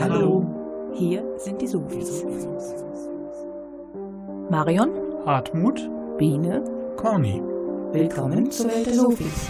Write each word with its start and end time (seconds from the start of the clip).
Hallo. 0.00 0.92
Hier 0.94 1.24
sind 1.38 1.60
die 1.60 1.66
Sofis. 1.66 2.24
Marion, 4.48 4.90
Hartmut, 5.26 5.80
Biene, 6.16 6.62
Corny. 6.96 7.42
willkommen 7.92 8.48
zur 8.50 8.66
Welt 8.70 8.86
der 8.86 8.94
Sofis. 8.94 9.48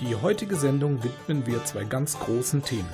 Die 0.00 0.14
heutige 0.14 0.54
Sendung 0.54 1.02
widmen 1.02 1.44
wir 1.44 1.64
zwei 1.64 1.82
ganz 1.82 2.18
großen 2.20 2.62
Themen. 2.62 2.88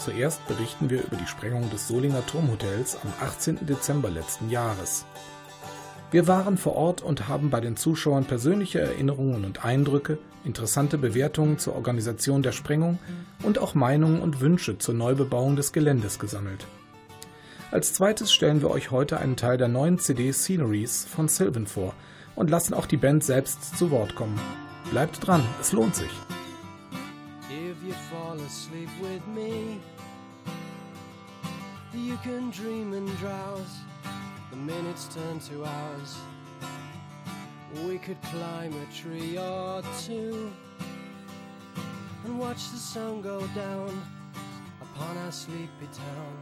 Zuerst 0.00 0.46
berichten 0.48 0.88
wir 0.88 1.04
über 1.04 1.16
die 1.16 1.26
Sprengung 1.26 1.68
des 1.68 1.86
Solinger 1.86 2.24
Turmhotels 2.24 2.96
am 3.04 3.12
18. 3.20 3.66
Dezember 3.66 4.08
letzten 4.08 4.48
Jahres. 4.48 5.04
Wir 6.10 6.26
waren 6.26 6.56
vor 6.56 6.74
Ort 6.74 7.02
und 7.02 7.28
haben 7.28 7.50
bei 7.50 7.60
den 7.60 7.76
Zuschauern 7.76 8.24
persönliche 8.24 8.80
Erinnerungen 8.80 9.44
und 9.44 9.62
Eindrücke, 9.62 10.16
interessante 10.42 10.96
Bewertungen 10.96 11.58
zur 11.58 11.76
Organisation 11.76 12.42
der 12.42 12.52
Sprengung 12.52 12.98
und 13.42 13.58
auch 13.58 13.74
Meinungen 13.74 14.22
und 14.22 14.40
Wünsche 14.40 14.78
zur 14.78 14.94
Neubebauung 14.94 15.54
des 15.54 15.70
Geländes 15.70 16.18
gesammelt. 16.18 16.66
Als 17.70 17.92
zweites 17.92 18.32
stellen 18.32 18.62
wir 18.62 18.70
euch 18.70 18.90
heute 18.90 19.20
einen 19.20 19.36
Teil 19.36 19.58
der 19.58 19.68
neuen 19.68 19.98
CD 19.98 20.32
Sceneries 20.32 21.04
von 21.04 21.28
Sylvan 21.28 21.66
vor 21.66 21.92
und 22.36 22.48
lassen 22.48 22.72
auch 22.72 22.86
die 22.86 22.96
Band 22.96 23.22
selbst 23.22 23.76
zu 23.76 23.90
Wort 23.90 24.14
kommen. 24.14 24.40
Bleibt 24.90 25.26
dran, 25.26 25.44
es 25.60 25.72
lohnt 25.72 25.94
sich. 25.94 26.10
If 27.50 27.76
you 27.84 27.92
fall 28.10 28.38
asleep 28.46 28.88
with 29.00 29.22
me, 29.34 29.80
you 31.94 32.16
can 32.18 32.50
dream 32.50 32.92
and 32.92 33.08
drowse. 33.18 33.78
The 34.50 34.56
minutes 34.56 35.08
turn 35.14 35.40
to 35.40 35.64
hours. 35.64 36.18
We 37.86 37.98
could 37.98 38.20
climb 38.22 38.74
a 38.74 38.86
tree 38.94 39.38
or 39.38 39.82
two 40.04 40.52
and 42.24 42.38
watch 42.38 42.70
the 42.70 42.78
sun 42.78 43.22
go 43.22 43.46
down 43.54 44.02
upon 44.80 45.16
our 45.18 45.32
sleepy 45.32 45.88
town. 45.92 46.36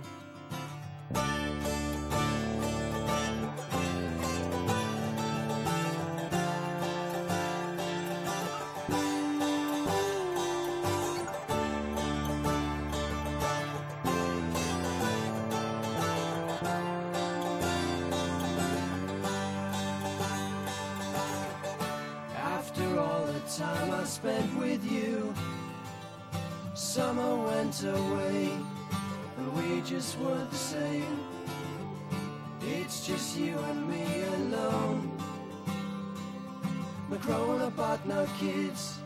Summer 26.99 27.37
went 27.37 27.85
away, 27.85 28.51
and 29.37 29.47
we 29.57 29.81
just 29.83 30.19
weren't 30.19 30.51
the 30.51 30.57
same. 30.57 31.21
It's 32.61 33.07
just 33.07 33.39
you 33.39 33.57
and 33.57 33.89
me 33.89 34.05
alone. 34.39 35.09
We're 37.09 37.19
growing 37.19 37.63
apart 37.63 38.05
now, 38.05 38.27
kids. 38.41 38.99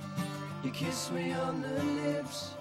You 0.64 0.70
kiss 0.70 1.10
me 1.10 1.32
on 1.32 1.60
the 1.60 1.84
lips. 2.00 2.54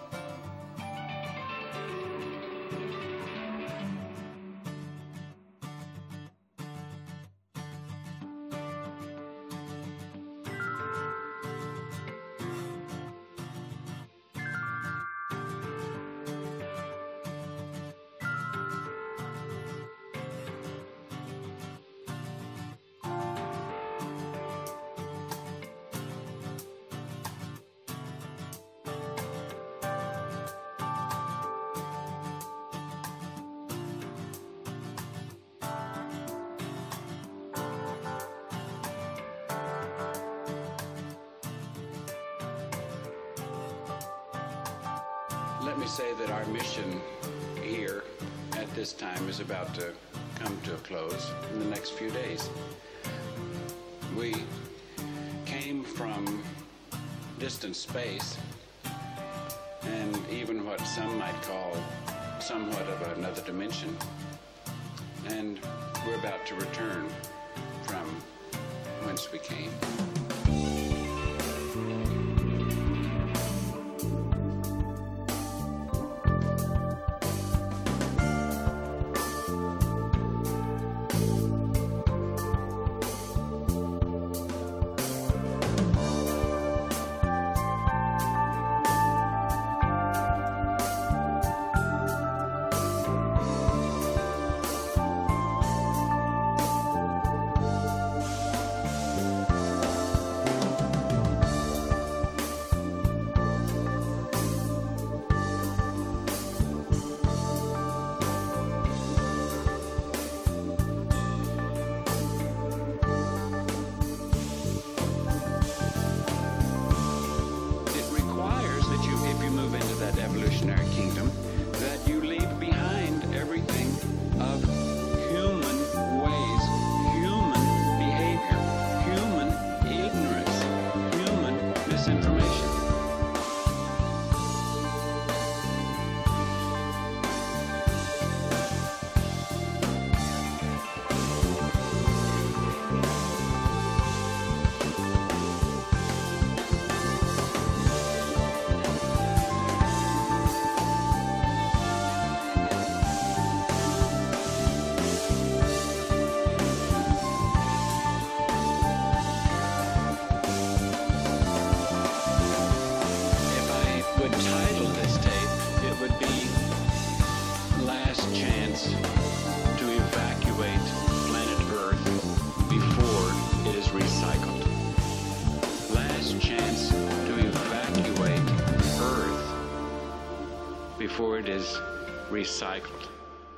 Recycled. 182.31 183.09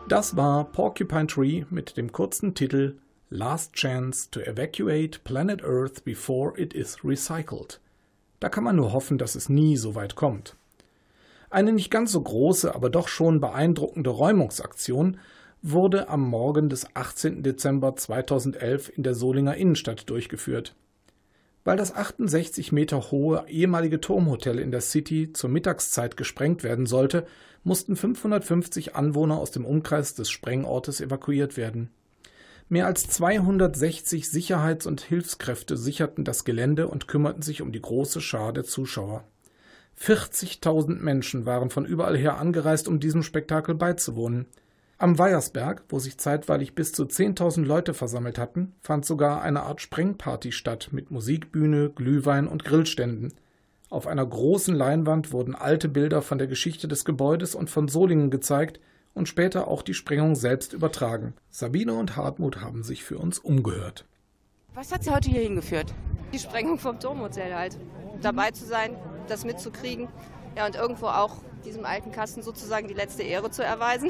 Das 0.08 0.36
war 0.36 0.66
Porcupine 0.66 1.28
Tree 1.28 1.64
mit 1.70 1.96
dem 1.96 2.12
kurzen 2.12 2.56
Titel 2.56 2.98
Last 3.30 3.74
Chance 3.74 4.32
to 4.32 4.40
Evacuate 4.40 5.20
Planet 5.24 5.64
Earth 5.64 6.04
Before 6.04 6.60
It 6.60 6.74
Is 6.74 7.06
Recycled. 7.06 7.80
Da 8.40 8.50
kann 8.50 8.64
man 8.64 8.76
nur 8.76 8.92
hoffen, 8.92 9.20
dass 9.20 9.36
es 9.36 9.48
nie 9.48 9.78
so 9.78 9.94
weit 9.94 10.16
kommt. 10.16 10.56
Eine 11.52 11.72
nicht 11.72 11.92
ganz 11.92 12.12
so 12.12 12.22
große, 12.22 12.74
aber 12.74 12.90
doch 12.90 13.08
schon 13.08 13.40
beeindruckende 13.40 14.10
Räumungsaktion 14.10 15.20
wurde 15.62 16.10
am 16.10 16.28
Morgen 16.28 16.68
des 16.68 16.96
18. 16.96 17.44
Dezember 17.44 17.96
2011 17.96 18.98
in 18.98 19.04
der 19.04 19.14
Solinger 19.14 19.56
Innenstadt 19.56 20.10
durchgeführt. 20.10 20.74
Weil 21.64 21.78
das 21.78 21.96
68 21.96 22.72
Meter 22.72 23.12
hohe 23.12 23.46
ehemalige 23.48 24.02
Turmhotel 24.02 24.60
in 24.60 24.72
der 24.72 24.82
City 24.82 25.32
zur 25.32 25.50
Mittagszeit 25.50 26.18
gesprengt 26.18 26.64
werden 26.64 26.86
sollte, 26.86 27.26
mussten 27.64 27.96
550 27.96 28.96
Anwohner 28.96 29.38
aus 29.38 29.52
dem 29.52 29.66
Umkreis 29.66 30.14
des 30.14 30.30
Sprengortes 30.30 31.00
evakuiert 31.00 31.56
werden. 31.56 31.90
Mehr 32.70 32.86
als 32.86 33.08
260 33.08 34.30
Sicherheits- 34.30 34.88
und 34.88 35.02
Hilfskräfte 35.02 35.78
sicherten 35.78 36.24
das 36.24 36.44
Gelände 36.44 36.88
und 36.88 37.08
kümmerten 37.08 37.42
sich 37.42 37.62
um 37.62 37.72
die 37.72 37.82
große 37.82 38.20
Schar 38.20 38.52
der 38.52 38.64
Zuschauer. 38.64 39.24
40.000 40.00 41.00
Menschen 41.00 41.46
waren 41.46 41.70
von 41.70 41.86
überall 41.86 42.18
her 42.18 42.38
angereist, 42.40 42.88
um 42.88 43.00
diesem 43.00 43.24
Spektakel 43.24 43.76
beizuwohnen. 43.76 44.48
Am 44.98 45.18
Weiersberg, 45.18 45.84
wo 45.90 46.00
sich 46.00 46.18
zeitweilig 46.18 46.76
bis 46.76 46.94
zu 46.94 47.04
10.000 47.04 47.66
Leute 47.66 47.94
versammelt 47.94 48.38
hatten, 48.38 48.74
fand 48.82 49.06
sogar 49.06 49.42
eine 49.42 49.64
Art 49.64 49.82
Sprengparty 49.82 50.52
statt 50.52 50.90
mit 50.92 51.12
Musikbühne, 51.12 51.90
Glühwein 51.90 52.48
und 52.48 52.64
Grillständen. 52.64 53.34
Auf 53.90 54.08
einer 54.08 54.26
großen 54.26 54.74
Leinwand 54.74 55.32
wurden 55.32 55.56
alte 55.56 55.90
Bilder 55.90 56.22
von 56.22 56.38
der 56.38 56.48
Geschichte 56.48 56.88
des 56.88 57.06
Gebäudes 57.06 57.54
und 57.54 57.70
von 57.70 57.88
Solingen 57.88 58.32
gezeigt 58.32 58.80
und 59.14 59.28
später 59.28 59.68
auch 59.68 59.82
die 59.82 59.94
Sprengung 59.94 60.36
selbst 60.36 60.74
übertragen. 60.74 61.34
Sabine 61.50 61.94
und 61.94 62.16
Hartmut 62.16 62.62
haben 62.62 62.84
sich 62.84 63.04
für 63.04 63.18
uns 63.18 63.40
umgehört. 63.40 64.06
Was 64.74 64.92
hat 64.92 65.04
Sie 65.04 65.12
heute 65.12 65.30
hier 65.30 65.42
hingeführt? 65.42 65.94
Die 66.34 66.40
Sprengung 66.40 66.80
vom 66.80 67.00
Turmhotel 67.00 67.54
halt. 67.54 67.78
Dabei 68.22 68.52
zu 68.52 68.66
sein, 68.66 68.96
das 69.28 69.46
mitzukriegen. 69.46 70.08
Ja, 70.56 70.66
und 70.66 70.76
irgendwo 70.76 71.08
auch 71.08 71.38
diesem 71.64 71.86
alten 71.86 72.12
Kasten 72.12 72.42
sozusagen 72.42 72.88
die 72.88 72.94
letzte 72.94 73.24
Ehre 73.24 73.52
zu 73.52 73.64
erweisen. 73.64 74.10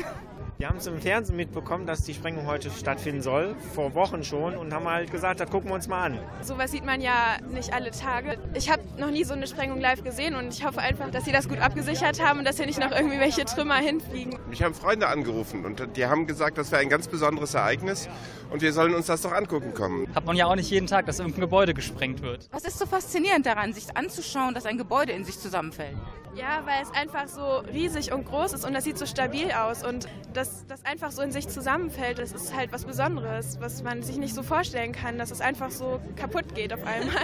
Wir 0.64 0.70
haben 0.70 0.78
es 0.78 0.88
im 0.88 1.02
Fernsehen 1.02 1.36
mitbekommen, 1.36 1.86
dass 1.86 2.04
die 2.04 2.14
Sprengung 2.14 2.48
heute 2.48 2.72
stattfinden 2.72 3.22
soll, 3.22 3.54
vor 3.76 3.96
Wochen 3.96 4.24
schon, 4.24 4.56
und 4.56 4.74
haben 4.74 4.88
halt 4.88 5.12
gesagt, 5.12 5.42
das 5.42 5.50
gucken 5.50 5.70
wir 5.70 5.76
uns 5.76 5.90
mal 5.90 6.06
an. 6.06 6.20
Sowas 6.42 6.72
sieht 6.72 6.86
man 6.86 7.02
ja 7.02 7.36
nicht 7.52 7.74
alle 7.74 7.92
Tage. 7.92 8.38
Ich 8.54 8.72
habe 8.72 8.82
noch 8.98 9.12
nie 9.12 9.26
so 9.26 9.34
eine 9.34 9.46
Sprengung 9.46 9.82
live 9.82 10.06
gesehen 10.06 10.36
und 10.36 10.54
ich 10.54 10.66
hoffe 10.66 10.80
einfach, 10.80 11.12
dass 11.12 11.26
sie 11.26 11.34
das 11.34 11.50
gut 11.50 11.60
abgesichert 11.60 12.24
haben 12.24 12.40
und 12.40 12.46
dass 12.46 12.56
hier 12.56 12.66
nicht 12.66 12.80
noch 12.80 12.92
irgendwie 12.92 13.20
welche 13.20 13.44
Trümmer 13.44 13.76
hinfliegen. 13.76 14.40
Mich 14.50 14.64
haben 14.64 14.74
Freunde 14.74 15.08
angerufen 15.10 15.66
und 15.66 15.86
die 15.98 16.06
haben 16.06 16.28
gesagt, 16.28 16.58
das 16.58 16.72
wäre 16.72 16.82
ein 16.82 16.88
ganz 16.88 17.10
besonderes 17.10 17.56
Ereignis 17.56 18.08
und 18.54 18.62
wir 18.62 18.72
sollen 18.72 18.94
uns 18.94 19.08
das 19.08 19.24
doch 19.24 19.34
angucken 19.34 19.74
kommen. 19.74 20.08
Hat 20.14 20.26
man 20.26 20.36
ja 20.38 20.46
auch 20.46 20.56
nicht 20.56 20.70
jeden 20.70 20.86
Tag, 20.86 21.08
dass 21.08 21.18
irgendein 21.18 21.42
Gebäude 21.42 21.74
gesprengt 21.74 22.22
wird. 22.22 22.48
Was 22.52 22.64
ist 22.64 22.78
so 22.78 22.86
faszinierend 22.86 23.48
daran, 23.48 23.74
sich 23.74 23.98
anzuschauen, 23.98 24.54
dass 24.54 24.68
ein 24.68 24.78
Gebäude 24.78 25.12
in 25.12 25.26
sich 25.26 25.40
zusammenfällt? 25.40 25.98
Ja, 26.36 26.64
weil 26.66 26.82
es 26.82 26.92
einfach 26.92 27.28
so 27.28 27.68
riesig 27.72 28.12
und 28.14 28.26
groß 28.26 28.54
ist 28.54 28.66
und 28.66 28.74
das 28.74 28.84
sieht 28.84 28.98
so 28.98 29.06
stabil 29.06 29.52
aus 29.52 29.84
und 29.84 30.08
dass 30.34 30.66
das 30.68 30.86
einfach 30.86 31.12
so 31.12 31.22
in 31.22 31.32
sich 31.32 31.48
zusammenfällt, 31.48 32.20
das 32.20 32.32
ist 32.32 32.56
halt 32.56 32.72
was 32.72 32.86
Besonderes, 32.86 33.58
was 33.60 33.84
man 33.84 34.02
sich 34.04 34.18
nicht 34.18 34.34
so 34.34 34.44
vorstellen 34.44 34.94
kann, 34.94 35.18
dass 35.18 35.32
es 35.32 35.42
einfach 35.42 35.72
so 35.72 36.00
kaputt 36.16 36.54
geht 36.56 36.74
auf 36.74 36.84
einmal. 36.86 37.14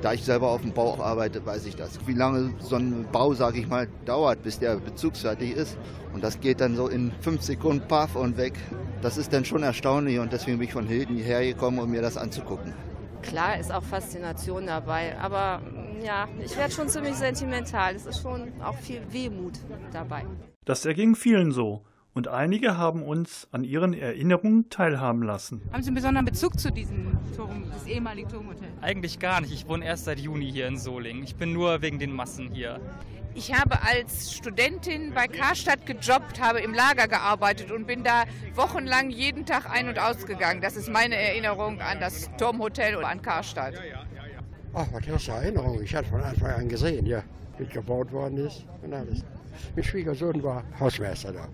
Da 0.00 0.12
ich 0.12 0.24
selber 0.24 0.50
auf 0.50 0.62
dem 0.62 0.72
Bau 0.72 1.00
arbeite, 1.00 1.46
weiß 1.46 1.64
ich 1.66 1.76
das. 1.76 2.04
Wie 2.08 2.14
lange 2.14 2.52
so 2.58 2.74
ein 2.74 3.06
Bau, 3.12 3.34
sage 3.34 3.60
ich 3.60 3.68
mal, 3.68 3.86
dauert, 4.04 4.42
bis 4.42 4.58
der 4.58 4.76
bezugsfertig 4.76 5.52
ist. 5.52 5.78
Und 6.12 6.22
das 6.22 6.40
geht 6.40 6.60
dann 6.60 6.76
so 6.76 6.88
in 6.88 7.12
fünf 7.20 7.42
Sekunden 7.42 7.86
paff 7.88 8.16
und 8.16 8.36
weg. 8.36 8.54
Das 9.00 9.16
ist 9.16 9.32
dann 9.32 9.44
schon 9.44 9.62
erstaunlich 9.62 10.18
und 10.18 10.32
deswegen 10.32 10.58
bin 10.58 10.68
ich 10.68 10.72
von 10.72 10.86
Hilden 10.86 11.16
hierher 11.16 11.44
gekommen, 11.44 11.78
um 11.78 11.90
mir 11.90 12.02
das 12.02 12.16
anzugucken. 12.16 12.74
Klar 13.22 13.58
ist 13.58 13.72
auch 13.72 13.82
Faszination 13.82 14.66
dabei, 14.66 15.16
aber 15.18 15.62
ja, 16.04 16.28
ich 16.44 16.56
werde 16.56 16.72
schon 16.72 16.88
ziemlich 16.88 17.14
sentimental. 17.14 17.94
Es 17.94 18.06
ist 18.06 18.20
schon 18.20 18.52
auch 18.62 18.76
viel 18.76 19.00
Wehmut 19.10 19.60
dabei. 19.92 20.24
Das 20.64 20.84
erging 20.84 21.14
vielen 21.14 21.52
so. 21.52 21.84
Und 22.14 22.28
einige 22.28 22.76
haben 22.76 23.02
uns 23.02 23.48
an 23.52 23.64
ihren 23.64 23.94
Erinnerungen 23.94 24.68
teilhaben 24.68 25.22
lassen. 25.22 25.62
Haben 25.72 25.82
Sie 25.82 25.88
einen 25.88 25.94
besonderen 25.94 26.26
Bezug 26.26 26.60
zu 26.60 26.70
diesem 26.70 27.16
Turm, 27.34 27.64
das 27.72 27.86
ehemalige 27.86 28.28
Turmhotel? 28.28 28.68
Eigentlich 28.82 29.18
gar 29.18 29.40
nicht. 29.40 29.52
Ich 29.52 29.66
wohne 29.66 29.86
erst 29.86 30.04
seit 30.04 30.18
Juni 30.18 30.52
hier 30.52 30.66
in 30.66 30.76
Solingen. 30.76 31.22
Ich 31.22 31.36
bin 31.36 31.54
nur 31.54 31.80
wegen 31.80 31.98
den 31.98 32.12
Massen 32.12 32.50
hier. 32.52 32.80
Ich 33.34 33.54
habe 33.54 33.82
als 33.82 34.34
Studentin 34.34 35.14
bei 35.14 35.26
Karstadt 35.26 35.86
gejobbt, 35.86 36.40
habe 36.40 36.60
im 36.60 36.74
Lager 36.74 37.08
gearbeitet 37.08 37.70
und 37.70 37.86
bin 37.86 38.04
da 38.04 38.24
wochenlang 38.54 39.08
jeden 39.08 39.46
Tag 39.46 39.70
ein- 39.70 39.88
und 39.88 39.98
ausgegangen. 39.98 40.60
Das 40.60 40.76
ist 40.76 40.90
meine 40.90 41.16
Erinnerung 41.16 41.80
an 41.80 41.98
das 41.98 42.30
Turmhotel 42.36 42.96
und 42.96 43.04
an 43.04 43.22
Karstadt. 43.22 43.74
Ach, 44.74 44.86
was 44.92 45.06
hast 45.08 45.28
du 45.28 45.32
Erinnerung? 45.32 45.82
Ich 45.82 45.94
hatte 45.94 46.08
von 46.08 46.22
Anfang 46.22 46.50
an 46.50 46.68
gesehen, 46.68 47.06
ja, 47.06 47.22
wie 47.58 47.64
gebaut 47.64 48.12
worden 48.12 48.38
ist 48.46 48.66
und 48.82 48.92
alles. 48.92 49.24
Mein 49.74 49.84
Schwiegersohn 49.84 50.42
war 50.42 50.62
Hausmeister 50.78 51.32
da. 51.32 51.48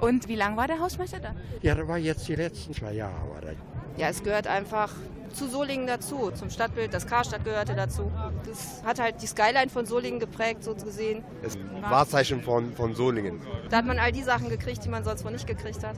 Und 0.00 0.28
wie 0.28 0.36
lange 0.36 0.56
war 0.56 0.66
der 0.66 0.80
Hausmeister 0.80 1.20
da? 1.20 1.34
Ja, 1.62 1.74
der 1.74 1.86
war 1.88 1.96
jetzt 1.96 2.28
die 2.28 2.34
letzten 2.34 2.74
zwei 2.74 2.92
Jahre. 2.92 3.30
War 3.32 3.40
der. 3.40 3.54
Ja, 3.96 4.08
es 4.08 4.22
gehört 4.22 4.46
einfach 4.46 4.92
zu 5.32 5.48
Solingen 5.48 5.86
dazu, 5.86 6.30
zum 6.30 6.50
Stadtbild. 6.50 6.92
Das 6.92 7.06
Karstadt 7.06 7.44
gehörte 7.44 7.74
dazu. 7.74 8.10
Das 8.46 8.82
hat 8.84 9.00
halt 9.00 9.22
die 9.22 9.26
Skyline 9.26 9.68
von 9.68 9.86
Solingen 9.86 10.20
geprägt, 10.20 10.64
so 10.64 10.74
gesehen. 10.74 11.24
Das 11.42 11.58
Wahrzeichen 11.80 12.42
von, 12.42 12.72
von 12.72 12.94
Solingen. 12.94 13.40
Da 13.70 13.78
hat 13.78 13.86
man 13.86 13.98
all 13.98 14.12
die 14.12 14.22
Sachen 14.22 14.48
gekriegt, 14.48 14.84
die 14.84 14.88
man 14.88 15.04
sonst 15.04 15.24
wohl 15.24 15.32
nicht 15.32 15.46
gekriegt 15.46 15.84
hat. 15.84 15.96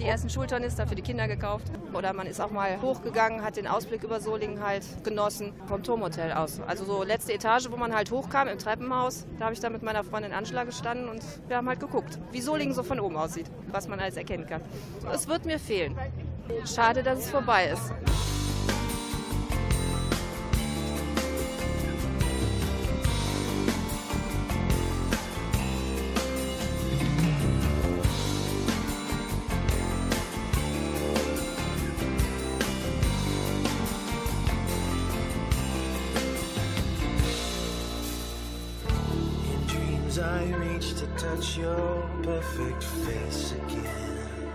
Die 0.00 0.04
ersten 0.04 0.28
Schultornister 0.28 0.88
für 0.88 0.96
die 0.96 1.02
Kinder 1.02 1.28
gekauft. 1.28 1.70
Oder 1.92 2.12
man 2.12 2.26
ist 2.26 2.40
auch 2.40 2.50
mal 2.50 2.82
hochgegangen, 2.82 3.44
hat 3.44 3.56
den 3.56 3.68
Ausblick 3.68 4.02
über 4.02 4.20
Solingen 4.20 4.60
halt 4.60 4.82
genossen 5.04 5.52
vom 5.66 5.84
Turmhotel 5.84 6.32
aus. 6.32 6.60
Also 6.66 6.84
so 6.84 7.04
letzte 7.04 7.32
Etage, 7.32 7.70
wo 7.70 7.76
man 7.76 7.94
halt 7.94 8.10
hochkam 8.10 8.48
im 8.48 8.58
Treppenhaus. 8.58 9.24
Da 9.38 9.44
habe 9.44 9.54
ich 9.54 9.60
dann 9.60 9.72
mit 9.72 9.84
meiner 9.84 10.02
Freundin 10.02 10.32
Angela 10.32 10.64
gestanden 10.64 11.08
und 11.08 11.22
wir 11.46 11.56
haben 11.56 11.68
halt 11.68 11.78
geguckt, 11.78 12.18
wie 12.32 12.40
Solingen 12.40 12.74
so 12.74 12.82
von 12.82 12.98
oben 12.98 13.16
aussieht, 13.16 13.46
was 13.70 13.86
man 13.86 14.00
alles 14.00 14.16
erkennen 14.16 14.46
kann. 14.46 14.62
Es 15.12 15.28
wird 15.28 15.46
mir 15.46 15.60
fehlen. 15.60 15.96
Schade, 16.66 17.04
dass 17.04 17.20
es 17.20 17.30
vorbei 17.30 17.68
ist. 17.72 17.92
Your 41.56 42.08
perfect 42.22 42.82
face 42.82 43.52
again. 43.52 44.50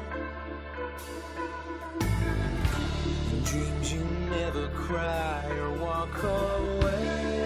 In 3.32 3.44
dreams 3.44 3.94
you 3.94 4.04
never 4.30 4.68
cry 4.70 5.46
or 5.60 5.72
walk 5.74 6.24
away. 6.24 7.40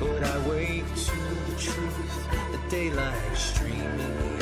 But 0.00 0.24
I 0.24 0.48
wake 0.48 0.94
to 0.94 1.16
the 1.50 1.56
truth, 1.58 2.28
the 2.52 2.60
daylight 2.70 3.36
streaming 3.36 4.33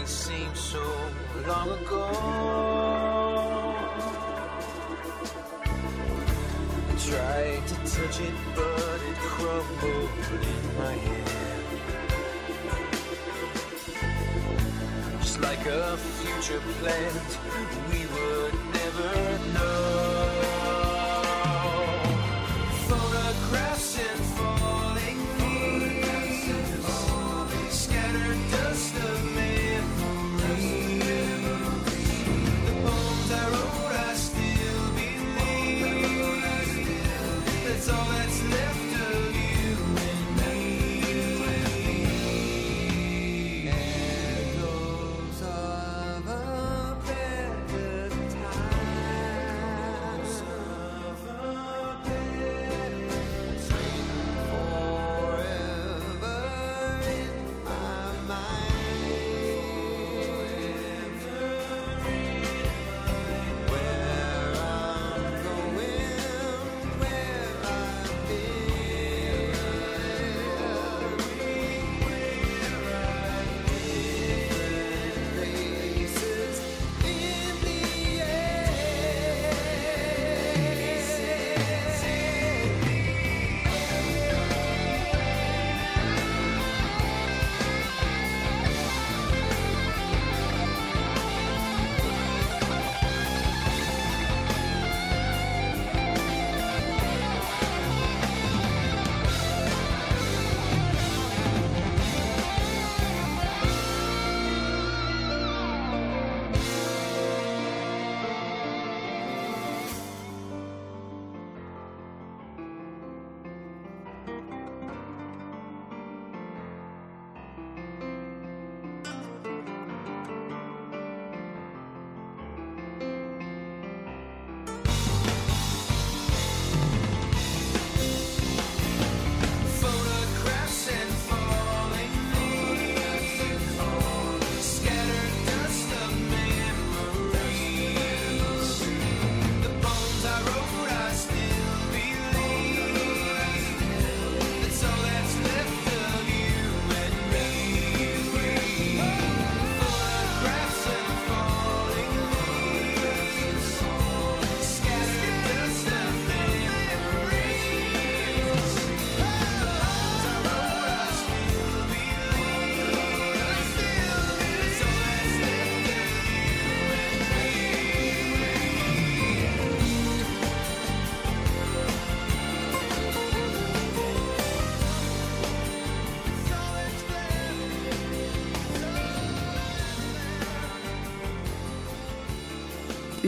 days, 0.00 0.26
they 0.28 0.34
seem 0.34 0.54
so 0.54 0.82
long 1.46 1.68
ago. 1.70 2.04
I 6.88 6.94
tried 6.98 7.66
to 7.68 7.74
touch 7.74 8.20
it, 8.20 8.34
but 8.54 9.00
it 9.10 9.16
crumbled 9.18 10.10
in 10.42 10.78
my 10.78 10.92
hand. 10.92 11.30
Just 15.20 15.40
like 15.40 15.66
a 15.66 15.96
future 15.96 16.62
planned, 16.78 17.38
we 17.90 18.00
would 18.06 18.54
never 18.74 19.38
know. 19.54 20.19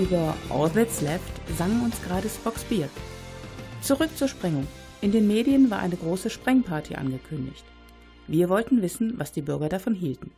Über 0.03 0.35
All 0.51 0.69
That's 0.69 1.01
Left 1.01 1.41
sang 1.57 1.81
uns 1.81 2.03
gerade 2.03 2.29
Spock's 2.29 2.65
Beard. 2.65 2.91
Zurück 3.83 4.11
zur 4.17 4.27
Sprengung. 4.27 4.67
In 5.01 5.13
den 5.13 5.29
Medien 5.29 5.71
war 5.71 5.79
eine 5.79 5.95
große 5.95 6.29
Sprengparty 6.29 6.97
angekündigt. 6.97 7.65
Wir 8.27 8.49
wollten 8.49 8.83
wissen, 8.83 9.15
was 9.19 9.31
die 9.31 9.43
Bürger 9.43 9.69
davon 9.69 9.95
hielten. 9.95 10.33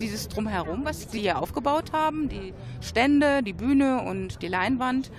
Dieses 0.00 0.28
Drumherum, 0.28 0.84
was 0.84 1.10
Sie 1.10 1.20
hier 1.20 1.38
aufgebaut 1.38 1.92
haben, 1.92 2.28
die 2.28 2.52
Stände, 2.82 3.42
die 3.42 3.54
Bühne 3.54 4.02
und 4.02 4.42
die 4.42 4.48
Leinwand, 4.48 5.10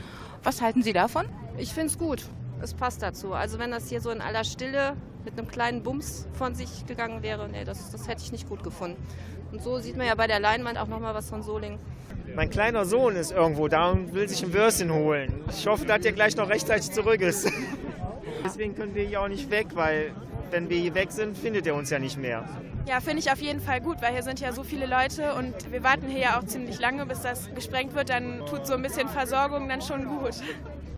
was 0.43 0.61
halten 0.61 0.83
Sie 0.83 0.93
davon? 0.93 1.25
Ich 1.57 1.73
finde 1.73 1.87
es 1.87 1.97
gut. 1.97 2.23
Es 2.61 2.75
passt 2.75 3.01
dazu. 3.01 3.33
Also 3.33 3.57
wenn 3.57 3.71
das 3.71 3.89
hier 3.89 4.01
so 4.01 4.11
in 4.11 4.21
aller 4.21 4.43
Stille 4.43 4.95
mit 5.25 5.39
einem 5.39 5.47
kleinen 5.47 5.81
Bums 5.81 6.27
von 6.33 6.53
sich 6.53 6.85
gegangen 6.85 7.23
wäre, 7.23 7.49
nee, 7.49 7.63
das, 7.63 7.89
das 7.89 8.07
hätte 8.07 8.21
ich 8.21 8.31
nicht 8.31 8.47
gut 8.47 8.61
gefunden. 8.61 9.01
Und 9.51 9.61
so 9.61 9.79
sieht 9.79 9.97
man 9.97 10.07
ja 10.07 10.15
bei 10.15 10.27
der 10.27 10.39
Leinwand 10.39 10.77
auch 10.77 10.87
nochmal 10.87 11.13
was 11.13 11.29
von 11.29 11.43
Solingen. 11.43 11.79
Mein 12.35 12.49
kleiner 12.49 12.85
Sohn 12.85 13.15
ist 13.15 13.31
irgendwo 13.31 13.67
da 13.67 13.89
und 13.91 14.13
will 14.13 14.27
sich 14.29 14.43
ein 14.43 14.53
Würstchen 14.53 14.93
holen. 14.93 15.43
Ich 15.49 15.67
hoffe, 15.67 15.85
dass 15.85 16.05
er 16.05 16.13
gleich 16.13 16.37
noch 16.37 16.49
rechtzeitig 16.49 16.91
zurück 16.91 17.19
ist. 17.19 17.51
Deswegen 18.45 18.75
können 18.75 18.95
wir 18.95 19.03
hier 19.03 19.21
auch 19.21 19.27
nicht 19.27 19.49
weg, 19.51 19.67
weil 19.73 20.11
wenn 20.49 20.69
wir 20.69 20.77
hier 20.77 20.95
weg 20.95 21.11
sind, 21.11 21.37
findet 21.37 21.67
er 21.67 21.75
uns 21.75 21.89
ja 21.89 21.99
nicht 21.99 22.17
mehr. 22.17 22.47
Ja, 22.87 22.99
finde 22.99 23.19
ich 23.19 23.31
auf 23.31 23.39
jeden 23.39 23.59
Fall 23.59 23.79
gut, 23.79 24.01
weil 24.01 24.13
hier 24.13 24.23
sind 24.23 24.39
ja 24.39 24.53
so 24.53 24.63
viele 24.63 24.85
Leute 24.85 25.35
und 25.35 25.71
wir 25.71 25.83
warten 25.83 26.07
hier 26.07 26.19
ja 26.19 26.39
auch 26.39 26.45
ziemlich 26.45 26.79
lange, 26.79 27.05
bis 27.05 27.21
das 27.21 27.53
gesprengt 27.53 27.93
wird. 27.93 28.09
Dann 28.09 28.45
tut 28.47 28.65
so 28.65 28.73
ein 28.73 28.81
bisschen 28.81 29.07
Versorgung 29.07 29.69
dann 29.69 29.81
schon 29.81 30.05
gut. 30.05 30.35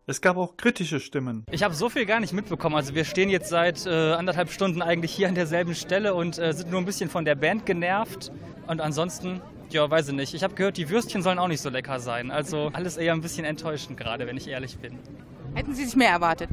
Es 0.06 0.20
gab 0.20 0.36
auch 0.36 0.58
kritische 0.58 1.00
Stimmen. 1.00 1.46
Ich 1.50 1.64
habe 1.64 1.74
so 1.74 1.88
viel 1.88 2.06
gar 2.06 2.20
nicht 2.20 2.34
mitbekommen. 2.34 2.76
Also 2.76 2.94
wir 2.94 3.06
stehen 3.06 3.30
jetzt 3.30 3.48
seit 3.48 3.86
äh, 3.86 4.12
anderthalb 4.12 4.50
Stunden 4.52 4.82
eigentlich 4.82 5.14
hier 5.14 5.30
an 5.30 5.36
derselben 5.36 5.76
Stelle 5.76 6.14
und 6.14 6.38
äh, 6.38 6.52
sind 6.52 6.70
nur 6.70 6.82
ein 6.82 6.86
bisschen 6.86 7.10
von 7.10 7.24
der 7.24 7.36
Band 7.36 7.66
genervt. 7.66 8.30
Und 8.68 8.82
ansonsten, 8.82 9.40
ja, 9.70 9.90
weiß 9.90 10.10
ich 10.10 10.14
nicht. 10.14 10.34
Ich 10.34 10.44
habe 10.44 10.56
gehört, 10.56 10.76
die 10.76 10.90
Würstchen 10.90 11.22
sollen 11.22 11.40
auch 11.40 11.48
nicht 11.48 11.62
so 11.62 11.70
lecker 11.70 12.02
sein. 12.02 12.32
Also 12.32 12.70
alles 12.74 12.98
eher 12.98 13.14
ein 13.14 13.22
bisschen 13.22 13.46
enttäuschend 13.46 13.98
gerade, 13.98 14.28
wenn 14.28 14.36
ich 14.36 14.50
ehrlich 14.50 14.78
bin. 14.78 15.00
Hätten 15.54 15.74
Sie 15.74 15.86
sich 15.86 15.96
mehr 15.96 16.10
erwartet? 16.10 16.50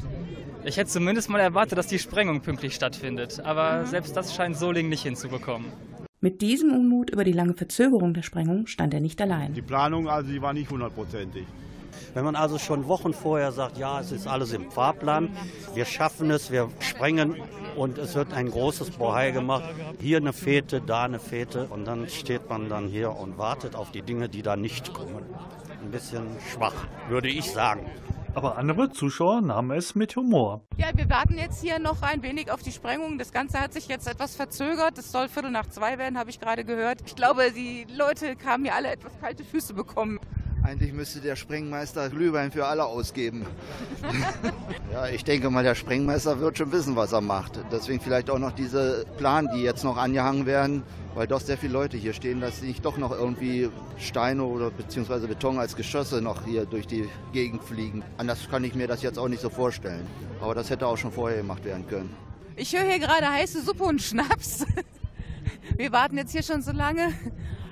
Ich 0.63 0.77
hätte 0.77 0.89
zumindest 0.89 1.29
mal 1.29 1.39
erwartet, 1.39 1.77
dass 1.77 1.87
die 1.87 1.99
Sprengung 1.99 2.39
pünktlich 2.39 2.73
stattfindet. 2.73 3.41
Aber 3.41 3.85
selbst 3.85 4.15
das 4.15 4.33
scheint 4.33 4.55
Solingen 4.55 4.89
nicht 4.89 5.03
hinzubekommen. 5.03 5.73
Mit 6.21 6.41
diesem 6.41 6.71
Unmut 6.71 7.09
über 7.09 7.25
die 7.25 7.33
lange 7.33 7.55
Verzögerung 7.55 8.13
der 8.13 8.21
Sprengung 8.21 8.67
stand 8.67 8.93
er 8.93 9.01
nicht 9.01 9.19
allein. 9.19 9.53
Die 9.53 9.61
Planung, 9.61 10.07
also 10.07 10.31
die 10.31 10.41
war 10.41 10.53
nicht 10.53 10.69
hundertprozentig. 10.69 11.45
Wenn 12.13 12.25
man 12.25 12.35
also 12.35 12.57
schon 12.57 12.87
Wochen 12.87 13.13
vorher 13.13 13.51
sagt, 13.51 13.77
ja, 13.77 13.99
es 13.99 14.11
ist 14.11 14.27
alles 14.27 14.51
im 14.51 14.69
Fahrplan, 14.69 15.35
wir 15.73 15.85
schaffen 15.85 16.29
es, 16.29 16.51
wir 16.51 16.69
sprengen 16.79 17.37
und 17.75 17.97
es 17.97 18.15
wird 18.15 18.33
ein 18.33 18.51
großes 18.51 18.91
Bohai 18.91 19.31
gemacht, 19.31 19.63
hier 19.99 20.17
eine 20.17 20.33
Fete, 20.33 20.81
da 20.81 21.03
eine 21.03 21.19
Fete 21.19 21.67
und 21.67 21.85
dann 21.85 22.09
steht 22.09 22.49
man 22.49 22.67
dann 22.67 22.87
hier 22.87 23.15
und 23.15 23.37
wartet 23.37 23.75
auf 23.75 23.91
die 23.91 24.01
Dinge, 24.01 24.27
die 24.27 24.41
da 24.41 24.55
nicht 24.55 24.93
kommen. 24.93 25.23
Ein 25.81 25.91
bisschen 25.91 26.27
schwach, 26.51 26.75
würde 27.07 27.29
ich 27.29 27.51
sagen. 27.51 27.85
Aber 28.33 28.57
andere 28.57 28.89
Zuschauer 28.89 29.41
nahmen 29.41 29.77
es 29.77 29.93
mit 29.93 30.15
Humor. 30.15 30.61
Ja, 30.77 30.87
wir 30.95 31.09
warten 31.09 31.37
jetzt 31.37 31.61
hier 31.61 31.79
noch 31.79 32.01
ein 32.01 32.23
wenig 32.23 32.49
auf 32.49 32.61
die 32.61 32.71
Sprengung. 32.71 33.17
Das 33.17 33.33
Ganze 33.33 33.59
hat 33.59 33.73
sich 33.73 33.89
jetzt 33.89 34.07
etwas 34.07 34.35
verzögert. 34.35 34.97
Es 34.97 35.11
soll 35.11 35.27
Viertel 35.27 35.51
nach 35.51 35.67
zwei 35.67 35.97
werden, 35.97 36.17
habe 36.17 36.29
ich 36.29 36.39
gerade 36.39 36.63
gehört. 36.63 36.99
Ich 37.05 37.15
glaube, 37.15 37.51
die 37.51 37.85
Leute 37.93 38.37
haben 38.45 38.63
hier 38.63 38.75
alle 38.75 38.89
etwas 38.89 39.11
kalte 39.19 39.43
Füße 39.43 39.73
bekommen. 39.73 40.19
Eigentlich 40.63 40.93
müsste 40.93 41.19
der 41.21 41.35
Sprengmeister 41.35 42.09
Glühwein 42.09 42.51
für 42.51 42.67
alle 42.67 42.85
ausgeben. 42.85 43.45
ja, 44.93 45.07
ich 45.07 45.23
denke 45.23 45.49
mal, 45.49 45.63
der 45.63 45.73
Sprengmeister 45.73 46.39
wird 46.39 46.59
schon 46.59 46.71
wissen, 46.71 46.95
was 46.95 47.13
er 47.13 47.21
macht. 47.21 47.59
Deswegen 47.71 47.99
vielleicht 47.99 48.29
auch 48.29 48.37
noch 48.37 48.51
diese 48.51 49.05
Plan, 49.17 49.49
die 49.55 49.63
jetzt 49.63 49.83
noch 49.83 49.97
angehangen 49.97 50.45
werden, 50.45 50.83
weil 51.15 51.27
doch 51.27 51.41
sehr 51.41 51.57
viele 51.57 51.73
Leute 51.73 51.97
hier 51.97 52.13
stehen, 52.13 52.41
dass 52.41 52.61
nicht 52.61 52.85
doch 52.85 52.97
noch 52.97 53.11
irgendwie 53.11 53.69
Steine 53.97 54.43
oder 54.43 54.69
beziehungsweise 54.69 55.27
Beton 55.27 55.57
als 55.57 55.75
Geschosse 55.75 56.21
noch 56.21 56.45
hier 56.45 56.65
durch 56.65 56.85
die 56.85 57.09
Gegend 57.33 57.63
fliegen. 57.63 58.03
Anders 58.17 58.47
kann 58.49 58.63
ich 58.63 58.75
mir 58.75 58.87
das 58.87 59.01
jetzt 59.01 59.17
auch 59.17 59.29
nicht 59.29 59.41
so 59.41 59.49
vorstellen. 59.49 60.05
Aber 60.41 60.53
das 60.53 60.69
hätte 60.69 60.85
auch 60.85 60.97
schon 60.97 61.11
vorher 61.11 61.39
gemacht 61.39 61.65
werden 61.65 61.87
können. 61.87 62.13
Ich 62.55 62.75
höre 62.75 62.83
hier 62.83 62.99
gerade 62.99 63.27
heiße 63.27 63.63
Suppe 63.63 63.83
und 63.83 64.01
Schnaps. 64.01 64.65
Wir 65.75 65.91
warten 65.91 66.17
jetzt 66.17 66.33
hier 66.33 66.43
schon 66.43 66.61
so 66.61 66.71
lange. 66.71 67.13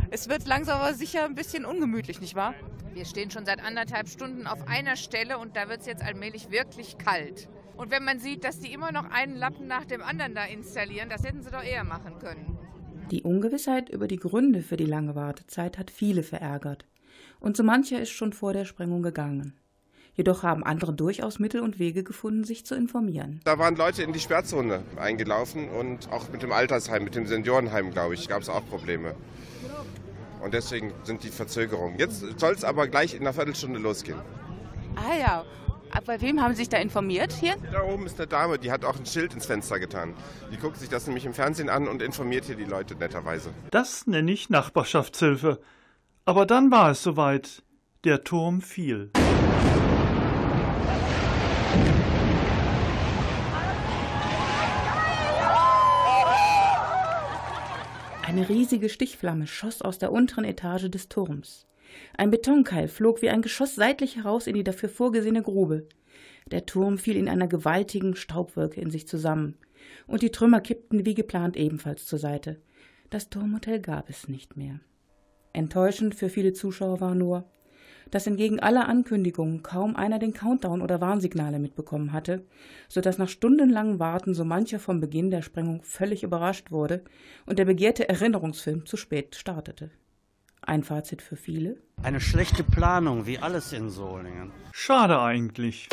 Es 0.09 0.27
wird 0.27 0.47
langsam 0.47 0.79
aber 0.79 0.95
sicher 0.95 1.25
ein 1.25 1.35
bisschen 1.35 1.65
ungemütlich, 1.65 2.19
nicht 2.19 2.33
wahr? 2.33 2.55
Wir 2.93 3.05
stehen 3.05 3.31
schon 3.31 3.45
seit 3.45 3.63
anderthalb 3.63 4.09
Stunden 4.09 4.47
auf 4.47 4.67
einer 4.67 4.95
Stelle 4.95 5.37
und 5.37 5.55
da 5.55 5.69
wird 5.69 5.81
es 5.81 5.85
jetzt 5.85 6.03
allmählich 6.03 6.51
wirklich 6.51 6.97
kalt. 6.97 7.47
Und 7.77 7.91
wenn 7.91 8.03
man 8.03 8.19
sieht, 8.19 8.43
dass 8.43 8.59
die 8.59 8.73
immer 8.73 8.91
noch 8.91 9.09
einen 9.09 9.35
Lappen 9.35 9.67
nach 9.67 9.85
dem 9.85 10.01
anderen 10.01 10.35
da 10.35 10.45
installieren, 10.45 11.09
das 11.09 11.23
hätten 11.23 11.43
sie 11.43 11.51
doch 11.51 11.63
eher 11.63 11.83
machen 11.83 12.19
können. 12.19 12.57
Die 13.11 13.23
Ungewissheit 13.23 13.89
über 13.89 14.07
die 14.07 14.17
Gründe 14.17 14.61
für 14.61 14.77
die 14.77 14.85
lange 14.85 15.15
Wartezeit 15.15 15.77
hat 15.77 15.89
viele 15.89 16.23
verärgert. 16.23 16.85
Und 17.39 17.55
so 17.55 17.63
mancher 17.63 18.01
ist 18.01 18.11
schon 18.11 18.33
vor 18.33 18.53
der 18.53 18.65
Sprengung 18.65 19.01
gegangen. 19.01 19.53
Jedoch 20.13 20.43
haben 20.43 20.65
andere 20.65 20.93
durchaus 20.93 21.39
Mittel 21.39 21.61
und 21.61 21.79
Wege 21.79 22.03
gefunden, 22.03 22.43
sich 22.43 22.65
zu 22.65 22.75
informieren. 22.75 23.39
Da 23.45 23.57
waren 23.57 23.77
Leute 23.77 24.03
in 24.03 24.11
die 24.11 24.19
Sperrzone 24.19 24.83
eingelaufen 24.97 25.69
und 25.69 26.11
auch 26.11 26.29
mit 26.29 26.41
dem 26.41 26.51
Altersheim, 26.51 27.05
mit 27.05 27.15
dem 27.15 27.25
Seniorenheim, 27.25 27.91
glaube 27.91 28.15
ich, 28.15 28.27
gab 28.27 28.41
es 28.41 28.49
auch 28.49 28.67
Probleme. 28.67 29.15
Und 30.41 30.53
deswegen 30.53 30.93
sind 31.03 31.23
die 31.23 31.29
Verzögerungen. 31.29 31.99
Jetzt 31.99 32.23
soll 32.39 32.53
es 32.53 32.63
aber 32.63 32.87
gleich 32.87 33.13
in 33.13 33.21
einer 33.21 33.33
Viertelstunde 33.33 33.79
losgehen. 33.79 34.19
Ah 34.95 35.15
ja. 35.19 35.45
Bei 36.05 36.21
wem 36.21 36.41
haben 36.41 36.53
Sie 36.53 36.59
sich 36.59 36.69
da 36.69 36.77
informiert 36.77 37.33
hier? 37.33 37.55
Da 37.71 37.81
oben 37.83 38.05
ist 38.05 38.19
eine 38.19 38.27
Dame, 38.27 38.59
die 38.59 38.71
hat 38.71 38.85
auch 38.85 38.97
ein 38.97 39.05
Schild 39.05 39.33
ins 39.33 39.47
Fenster 39.47 39.79
getan. 39.79 40.13
Die 40.51 40.57
guckt 40.57 40.77
sich 40.77 40.87
das 40.87 41.07
nämlich 41.07 41.25
im 41.25 41.33
Fernsehen 41.33 41.69
an 41.69 41.87
und 41.87 42.01
informiert 42.01 42.45
hier 42.45 42.55
die 42.55 42.65
Leute 42.65 42.95
netterweise. 42.95 43.49
Das 43.71 44.05
nenne 44.05 44.31
ich 44.31 44.49
Nachbarschaftshilfe. 44.49 45.59
Aber 46.25 46.45
dann 46.45 46.69
war 46.71 46.91
es 46.91 47.01
soweit. 47.01 47.63
Der 48.03 48.23
Turm 48.23 48.61
fiel. 48.61 49.11
Eine 58.29 58.47
riesige 58.47 58.89
Stichflamme 58.89 59.47
schoss 59.47 59.81
aus 59.81 59.97
der 59.97 60.11
unteren 60.11 60.45
Etage 60.45 60.91
des 60.91 61.09
Turms. 61.09 61.65
Ein 62.15 62.29
Betonkeil 62.29 62.87
flog 62.87 63.23
wie 63.23 63.31
ein 63.31 63.41
Geschoss 63.41 63.73
seitlich 63.73 64.17
heraus 64.17 64.45
in 64.45 64.53
die 64.53 64.63
dafür 64.63 64.87
vorgesehene 64.87 65.41
Grube. 65.41 65.87
Der 66.51 66.67
Turm 66.67 66.99
fiel 66.99 67.17
in 67.17 67.27
einer 67.27 67.47
gewaltigen 67.47 68.15
Staubwolke 68.15 68.81
in 68.81 68.91
sich 68.91 69.07
zusammen, 69.07 69.57
und 70.05 70.21
die 70.21 70.29
Trümmer 70.29 70.61
kippten 70.61 71.07
wie 71.07 71.15
geplant 71.15 71.57
ebenfalls 71.57 72.05
zur 72.05 72.19
Seite. 72.19 72.61
Das 73.09 73.31
Turmhotel 73.31 73.79
gab 73.79 74.11
es 74.11 74.27
nicht 74.27 74.55
mehr. 74.55 74.79
Enttäuschend 75.51 76.13
für 76.13 76.29
viele 76.29 76.53
Zuschauer 76.53 77.01
war 77.01 77.15
nur, 77.15 77.49
dass 78.11 78.27
entgegen 78.27 78.59
aller 78.59 78.87
Ankündigungen 78.87 79.63
kaum 79.63 79.95
einer 79.95 80.19
den 80.19 80.33
Countdown 80.33 80.81
oder 80.81 81.01
Warnsignale 81.01 81.59
mitbekommen 81.59 82.13
hatte, 82.13 82.45
so 82.87 83.01
dass 83.01 83.17
nach 83.17 83.29
stundenlangem 83.29 83.99
Warten 83.99 84.33
so 84.33 84.45
mancher 84.45 84.79
vom 84.79 84.99
Beginn 84.99 85.31
der 85.31 85.41
Sprengung 85.41 85.81
völlig 85.83 86.23
überrascht 86.23 86.71
wurde 86.71 87.03
und 87.45 87.59
der 87.59 87.65
begehrte 87.65 88.09
Erinnerungsfilm 88.09 88.85
zu 88.85 88.97
spät 88.97 89.35
startete. 89.35 89.91
Ein 90.61 90.83
Fazit 90.83 91.21
für 91.21 91.35
viele? 91.35 91.77
Eine 92.03 92.19
schlechte 92.19 92.63
Planung, 92.63 93.25
wie 93.25 93.39
alles 93.39 93.73
in 93.73 93.89
Solingen. 93.89 94.51
Schade 94.71 95.19
eigentlich. 95.19 95.89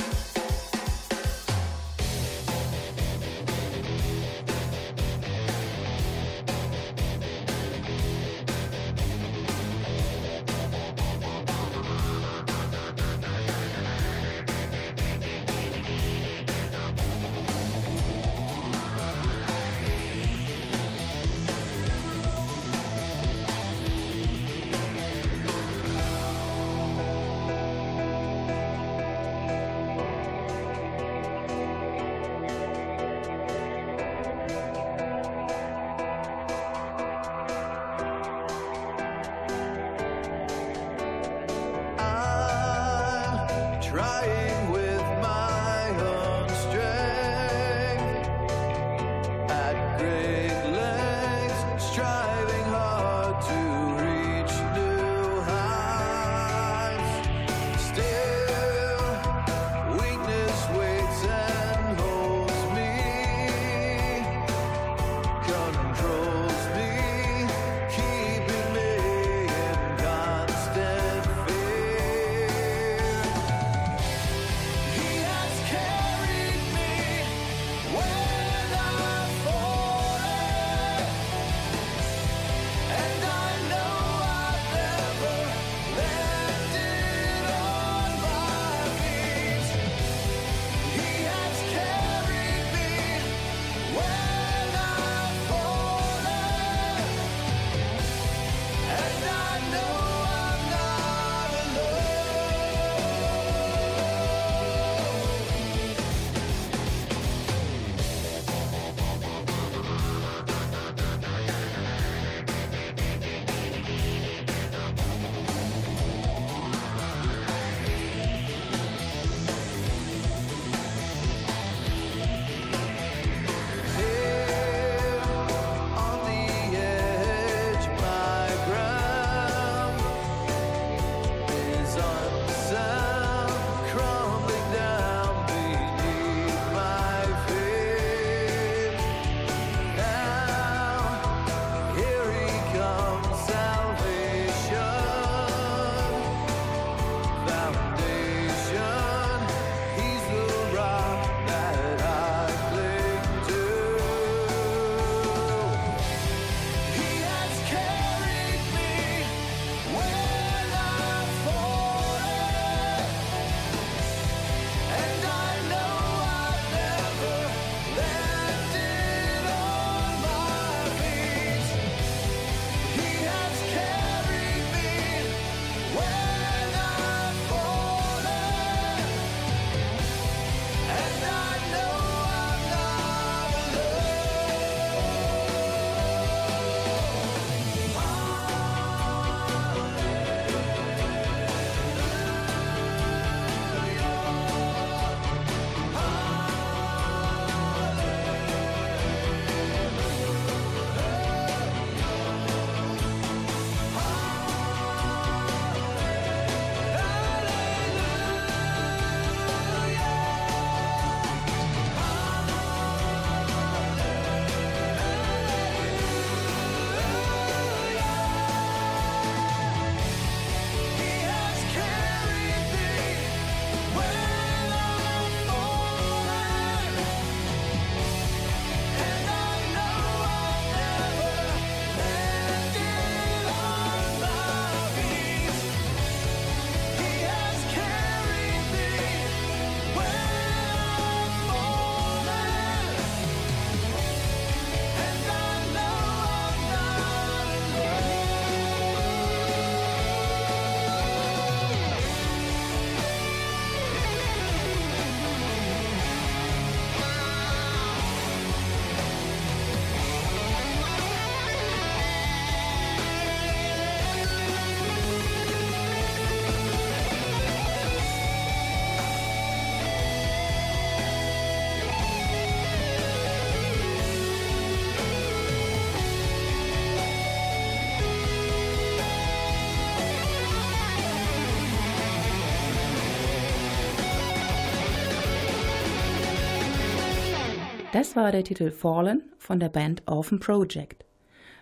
Das 287.98 288.14
war 288.14 288.30
der 288.30 288.44
Titel 288.44 288.72
Fallen 288.72 289.22
von 289.38 289.58
der 289.58 289.70
Band 289.70 290.02
Orphan 290.04 290.38
Project. 290.38 291.06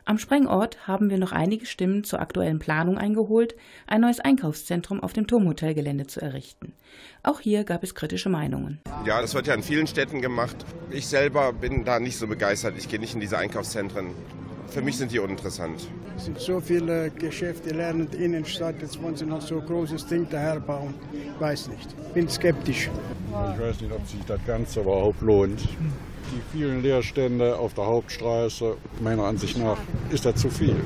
Am 0.05 0.18
Sprengort 0.18 0.88
haben 0.88 1.09
wir 1.09 1.16
noch 1.16 1.31
einige 1.31 1.64
Stimmen 1.64 2.03
zur 2.03 2.20
aktuellen 2.20 2.59
Planung 2.59 2.99
eingeholt, 2.99 3.55
ein 3.87 4.01
neues 4.01 4.18
Einkaufszentrum 4.18 4.99
auf 4.99 5.12
dem 5.12 5.29
Turmhotelgelände 5.29 6.09
zu 6.09 6.20
errichten. 6.20 6.73
Auch 7.23 7.38
hier 7.38 7.62
gab 7.62 7.85
es 7.85 7.94
kritische 7.94 8.31
Meinungen. 8.31 8.81
Ja, 9.07 9.20
das 9.20 9.33
wird 9.35 9.47
ja 9.47 9.55
in 9.55 9.62
vielen 9.62 9.87
Städten 9.87 10.20
gemacht. 10.20 10.57
Ich 10.90 11.07
selber 11.07 11.53
bin 11.53 11.85
da 11.85 12.01
nicht 12.01 12.16
so 12.16 12.27
begeistert. 12.27 12.75
Ich 12.79 12.88
gehe 12.88 12.99
nicht 12.99 13.14
in 13.14 13.20
diese 13.20 13.38
Einkaufszentren. 13.38 14.11
Für 14.66 14.83
mich 14.83 14.97
sind 14.97 15.12
die 15.12 15.20
uninteressant. 15.20 15.87
Es 16.16 16.25
sind 16.25 16.40
so 16.40 16.61
viele 16.61 17.12
Geschäfte 17.12 17.70
lernen 17.70 18.07
in 18.07 18.11
der 18.11 18.20
Innenstadt, 18.20 18.83
jetzt 18.83 19.01
wollen 19.01 19.14
sie 19.14 19.25
noch 19.25 19.40
so 19.40 19.61
ein 19.61 19.66
großes 19.66 20.05
Ding 20.07 20.29
daherbauen. 20.29 20.94
Weiß 21.38 21.68
nicht. 21.68 21.94
Bin 22.12 22.29
skeptisch. 22.29 22.90
Ich 23.53 23.61
weiß 23.61 23.83
nicht, 23.83 23.92
ob 23.92 24.05
sich 24.09 24.25
das 24.27 24.44
Ganze 24.44 24.81
überhaupt 24.81 25.20
lohnt. 25.20 25.61
Die 26.33 26.57
vielen 26.57 26.83
Leerstände 26.83 27.59
auf 27.59 27.75
der 27.75 27.87
Hauptstraße, 27.87 28.77
meiner 29.01 29.25
Ansicht 29.25 29.59
nach, 29.59 29.79
ist 30.11 30.25
das 30.25 30.37
zu 30.37 30.51
viel. 30.51 30.77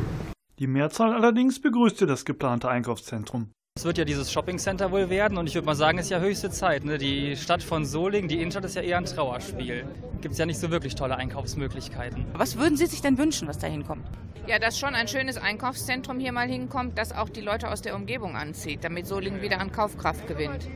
Die 0.59 0.67
Mehrzahl 0.67 1.13
allerdings 1.13 1.61
begrüßte 1.61 2.07
das 2.07 2.25
geplante 2.25 2.69
Einkaufszentrum. 2.69 3.51
Es 3.79 3.85
wird 3.85 3.97
ja 3.97 4.05
dieses 4.05 4.33
Shoppingcenter 4.33 4.91
wohl 4.91 5.09
werden 5.09 5.39
und 5.39 5.47
ich 5.47 5.55
würde 5.55 5.67
mal 5.67 5.77
sagen, 5.77 5.99
es 5.99 6.07
ist 6.07 6.11
ja 6.11 6.19
höchste 6.19 6.51
Zeit. 6.51 6.85
Ne? 6.85 6.99
Die 6.99 7.37
Stadt 7.37 7.63
von 7.63 7.85
Solingen, 7.85 8.29
die 8.29 8.39
Innenstadt 8.39 8.65
ist 8.65 8.75
ja 8.75 8.83
eher 8.83 8.99
ein 8.99 9.05
Trauerspiel. 9.05 9.85
Gibt 10.21 10.33
es 10.33 10.39
ja 10.39 10.47
nicht 10.47 10.59
so 10.59 10.73
wirklich 10.73 10.97
tolle 10.97 11.17
Einkaufsmöglichkeiten. 11.17 12.27
Was 12.33 12.59
würden 12.59 12.77
Sie 12.77 12.87
sich 12.87 13.03
denn 13.03 13.17
wünschen, 13.19 13.47
was 13.47 13.59
da 13.59 13.69
hinkommt? 13.69 14.05
Ja, 14.49 14.59
dass 14.59 14.81
schon 14.81 14.97
ein 14.97 15.07
schönes 15.07 15.37
Einkaufszentrum 15.37 16.19
hier 16.19 16.33
mal 16.33 16.49
hinkommt, 16.49 16.99
das 16.99 17.13
auch 17.13 17.29
die 17.29 17.41
Leute 17.41 17.71
aus 17.71 17.81
der 17.81 17.95
Umgebung 17.95 18.35
anzieht, 18.35 18.83
damit 18.83 19.07
Solingen 19.07 19.43
wieder 19.43 19.61
an 19.61 19.71
Kaufkraft 19.71 20.27
gewinnt. 20.27 20.67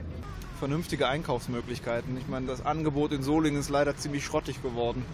Vernünftige 0.63 1.09
Einkaufsmöglichkeiten. 1.09 2.17
Ich 2.19 2.29
meine, 2.29 2.47
das 2.47 2.65
Angebot 2.65 3.11
in 3.11 3.25
Solingen 3.25 3.59
ist 3.59 3.69
leider 3.69 3.97
ziemlich 3.97 4.25
schrottig 4.25 4.63
geworden. 4.63 5.05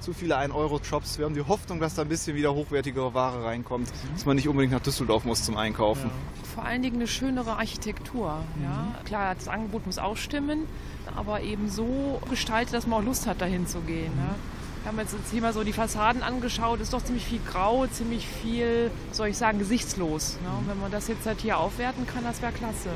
Zu 0.00 0.12
viele 0.12 0.36
1-Euro-Shops. 0.36 1.16
Wir 1.16 1.24
haben 1.24 1.34
die 1.34 1.40
Hoffnung, 1.40 1.80
dass 1.80 1.94
da 1.94 2.02
ein 2.02 2.10
bisschen 2.10 2.36
wieder 2.36 2.52
hochwertigere 2.52 3.14
Ware 3.14 3.42
reinkommt, 3.42 3.90
dass 4.12 4.26
man 4.26 4.36
nicht 4.36 4.48
unbedingt 4.48 4.74
nach 4.74 4.82
Düsseldorf 4.82 5.24
muss 5.24 5.44
zum 5.44 5.56
Einkaufen. 5.56 6.10
Vor 6.54 6.62
allen 6.62 6.82
Dingen 6.82 6.96
eine 6.96 7.06
schönere 7.06 7.52
Architektur. 7.52 8.38
Ja? 8.62 9.00
Klar, 9.06 9.34
das 9.34 9.48
Angebot 9.48 9.86
muss 9.86 9.96
auch 9.96 10.18
stimmen, 10.18 10.64
aber 11.16 11.40
eben 11.40 11.70
so 11.70 12.20
gestaltet, 12.28 12.74
dass 12.74 12.86
man 12.86 13.00
auch 13.00 13.06
Lust 13.06 13.26
hat, 13.26 13.40
dahin 13.40 13.66
zu 13.66 13.80
gehen. 13.80 14.12
Ja? 14.14 14.34
Wir 14.82 14.92
haben 14.92 14.98
jetzt 14.98 15.14
das 15.14 15.30
Thema 15.30 15.54
so 15.54 15.64
die 15.64 15.72
Fassaden 15.72 16.22
angeschaut, 16.22 16.82
ist 16.82 16.92
doch 16.92 17.02
ziemlich 17.02 17.24
viel 17.24 17.40
grau, 17.50 17.86
ziemlich 17.86 18.26
viel, 18.28 18.90
soll 19.12 19.28
ich 19.28 19.38
sagen, 19.38 19.58
gesichtslos. 19.58 20.36
Ne? 20.42 20.50
Und 20.58 20.68
wenn 20.68 20.78
man 20.78 20.90
das 20.90 21.08
jetzt 21.08 21.24
halt 21.24 21.40
hier 21.40 21.56
aufwerten 21.56 22.06
kann, 22.06 22.24
das 22.24 22.42
wäre 22.42 22.52
klasse. 22.52 22.90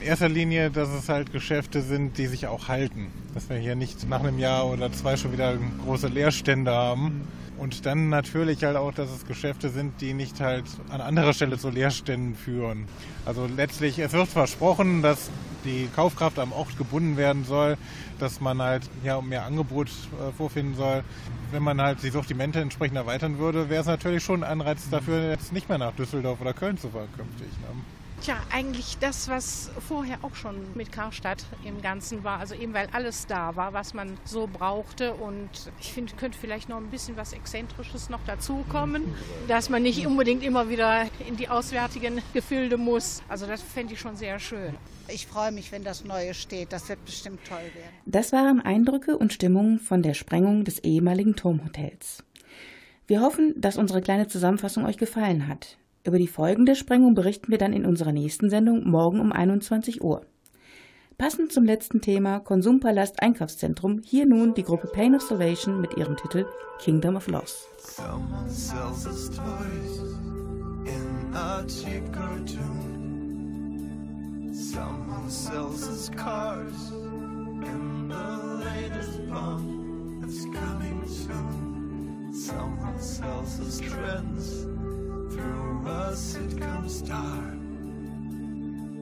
In 0.00 0.06
erster 0.06 0.28
Linie, 0.28 0.70
dass 0.70 0.90
es 0.90 1.08
halt 1.08 1.32
Geschäfte 1.32 1.82
sind, 1.82 2.18
die 2.18 2.28
sich 2.28 2.46
auch 2.46 2.68
halten. 2.68 3.08
Dass 3.34 3.50
wir 3.50 3.56
hier 3.56 3.74
nicht 3.74 4.08
nach 4.08 4.20
einem 4.20 4.38
Jahr 4.38 4.70
oder 4.70 4.92
zwei 4.92 5.16
schon 5.16 5.32
wieder 5.32 5.58
große 5.84 6.06
Leerstände 6.06 6.70
haben. 6.70 7.26
Und 7.58 7.84
dann 7.84 8.08
natürlich 8.08 8.62
halt 8.62 8.76
auch, 8.76 8.94
dass 8.94 9.10
es 9.10 9.26
Geschäfte 9.26 9.70
sind, 9.70 10.00
die 10.00 10.14
nicht 10.14 10.40
halt 10.40 10.66
an 10.90 11.00
anderer 11.00 11.32
Stelle 11.32 11.58
zu 11.58 11.70
Leerständen 11.70 12.36
führen. 12.36 12.86
Also 13.26 13.48
letztlich, 13.48 13.98
es 13.98 14.12
wird 14.12 14.28
versprochen, 14.28 15.02
dass 15.02 15.30
die 15.64 15.88
Kaufkraft 15.96 16.38
am 16.38 16.52
Ort 16.52 16.78
gebunden 16.78 17.16
werden 17.16 17.44
soll, 17.44 17.76
dass 18.20 18.40
man 18.40 18.62
halt 18.62 18.88
ja 19.02 19.20
mehr 19.20 19.46
Angebot 19.46 19.88
äh, 19.88 20.30
vorfinden 20.30 20.76
soll. 20.76 21.02
Wenn 21.50 21.64
man 21.64 21.80
halt 21.80 22.04
die 22.04 22.10
Sortimente 22.10 22.60
entsprechend 22.60 22.96
erweitern 22.96 23.38
würde, 23.38 23.68
wäre 23.68 23.80
es 23.80 23.88
natürlich 23.88 24.22
schon 24.22 24.44
ein 24.44 24.60
Anreiz 24.60 24.88
dafür, 24.90 25.30
jetzt 25.30 25.52
nicht 25.52 25.68
mehr 25.68 25.78
nach 25.78 25.92
Düsseldorf 25.94 26.40
oder 26.40 26.52
Köln 26.52 26.78
zu 26.78 26.88
fahren 26.88 27.08
künftig. 27.16 27.48
Ne? 27.62 27.82
Tja, 28.20 28.36
eigentlich 28.50 28.98
das, 28.98 29.28
was 29.28 29.70
vorher 29.86 30.18
auch 30.22 30.34
schon 30.34 30.56
mit 30.74 30.90
Karstadt 30.90 31.44
im 31.64 31.80
Ganzen 31.80 32.24
war. 32.24 32.40
Also 32.40 32.54
eben, 32.54 32.74
weil 32.74 32.88
alles 32.92 33.26
da 33.26 33.54
war, 33.54 33.72
was 33.72 33.94
man 33.94 34.18
so 34.24 34.48
brauchte. 34.52 35.14
Und 35.14 35.48
ich 35.80 35.92
finde, 35.92 36.12
könnte 36.14 36.36
vielleicht 36.36 36.68
noch 36.68 36.78
ein 36.78 36.90
bisschen 36.90 37.16
was 37.16 37.32
Exzentrisches 37.32 38.10
noch 38.10 38.24
dazukommen, 38.26 39.04
dass 39.46 39.70
man 39.70 39.82
nicht 39.82 40.04
unbedingt 40.06 40.42
immer 40.42 40.68
wieder 40.68 41.06
in 41.26 41.36
die 41.36 41.48
auswärtigen 41.48 42.20
Gefilde 42.34 42.76
muss. 42.76 43.22
Also 43.28 43.46
das 43.46 43.62
fände 43.62 43.94
ich 43.94 44.00
schon 44.00 44.16
sehr 44.16 44.38
schön. 44.40 44.74
Ich 45.06 45.26
freue 45.26 45.52
mich, 45.52 45.70
wenn 45.70 45.84
das 45.84 46.04
Neue 46.04 46.34
steht. 46.34 46.72
Das 46.72 46.88
wird 46.88 47.04
bestimmt 47.04 47.40
toll 47.46 47.58
werden. 47.58 47.94
Das 48.04 48.32
waren 48.32 48.60
Eindrücke 48.60 49.16
und 49.16 49.32
Stimmungen 49.32 49.78
von 49.78 50.02
der 50.02 50.14
Sprengung 50.14 50.64
des 50.64 50.80
ehemaligen 50.80 51.36
Turmhotels. 51.36 52.24
Wir 53.06 53.22
hoffen, 53.22 53.54
dass 53.56 53.78
unsere 53.78 54.02
kleine 54.02 54.26
Zusammenfassung 54.26 54.84
euch 54.84 54.98
gefallen 54.98 55.48
hat. 55.48 55.78
Über 56.08 56.18
die 56.18 56.26
Folgen 56.26 56.64
der 56.64 56.74
Sprengung 56.74 57.12
berichten 57.12 57.50
wir 57.50 57.58
dann 57.58 57.74
in 57.74 57.84
unserer 57.84 58.12
nächsten 58.12 58.48
Sendung 58.48 58.88
morgen 58.88 59.20
um 59.20 59.30
21 59.30 60.02
Uhr. 60.02 60.22
Passend 61.18 61.52
zum 61.52 61.64
letzten 61.64 62.00
Thema 62.00 62.40
Konsumpalast 62.40 63.22
Einkaufszentrum 63.22 64.00
hier 64.02 64.24
nun 64.24 64.54
die 64.54 64.62
Gruppe 64.62 64.86
Pain 64.86 65.14
of 65.14 65.20
Salvation 65.20 65.82
mit 65.82 65.98
ihrem 65.98 66.16
Titel 66.16 66.46
Kingdom 66.78 67.16
of 67.16 67.28
Loss. 67.28 67.68
Someone 67.76 68.48
sells 68.48 69.06
us 69.06 69.28
toys 69.28 70.00
in 70.86 71.34
a 71.34 71.62
cheap 71.66 72.10
cartoon. 72.10 73.68
Someone 74.54 75.28
sells 75.28 75.86
us 75.90 76.10
cars 76.16 76.90
in 76.90 78.08
the 78.08 78.64
latest 78.64 79.28
bomb 79.28 80.22
that's 80.22 80.46
coming 80.46 81.06
soon. 81.06 82.32
Someone 82.32 82.98
sells 82.98 83.60
us 83.60 83.78
trends 83.80 84.77
through 85.30 85.82
a 85.86 86.12
sitcom 86.14 86.88
star. 86.88 87.54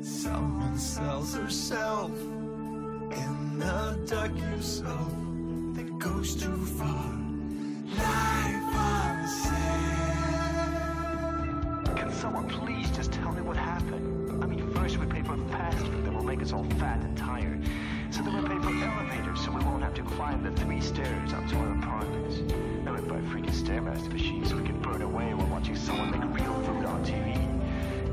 Someone 0.03 0.79
sells 0.79 1.35
herself 1.35 2.11
in 2.11 3.63
a 3.63 3.97
docu-soap 4.05 5.13
that 5.77 5.99
goes 5.99 6.35
too 6.35 6.67
far. 6.79 7.13
Life 7.97 8.77
on. 8.77 8.97
Can 11.97 12.13
someone 12.13 12.49
please 12.49 12.91
just 12.91 13.13
tell 13.13 13.33
me 13.33 13.43
what 13.43 13.57
happened? 13.57 14.43
I 14.43 14.47
mean, 14.47 14.69
first 14.75 14.99
we 14.99 15.07
pay 15.07 15.23
for 15.23 15.37
fast 15.49 15.87
food 15.87 16.05
that 16.05 16.13
will 16.13 16.25
make 16.25 16.43
us 16.43 16.53
all 16.53 16.65
fat 16.79 17.01
and 17.03 17.17
tired. 17.17 17.63
So 18.17 18.23
then 18.23 18.35
we 18.35 18.49
pay 18.49 18.59
for 18.63 18.71
elevators 18.71 19.45
so 19.45 19.51
we 19.51 19.63
won't 19.63 19.83
have 19.83 19.93
to 19.93 20.03
climb 20.03 20.43
the 20.43 20.51
three 20.63 20.81
stairs 20.81 21.35
up 21.35 21.47
to 21.49 21.57
our 21.57 21.73
apartments. 21.73 22.37
Then 22.51 22.95
we 22.95 23.03
buy 23.03 23.21
freaking 23.21 23.53
Stairmaster 23.53 24.11
machines 24.11 24.55
we 24.55 24.63
can 24.63 24.81
burn 24.81 25.03
away 25.03 25.35
while 25.35 25.47
watching 25.49 25.77
someone 25.77 26.11
make 26.11 26.23
real 26.41 26.55
food 26.63 26.87
on 26.87 27.05
TV. 27.05 27.37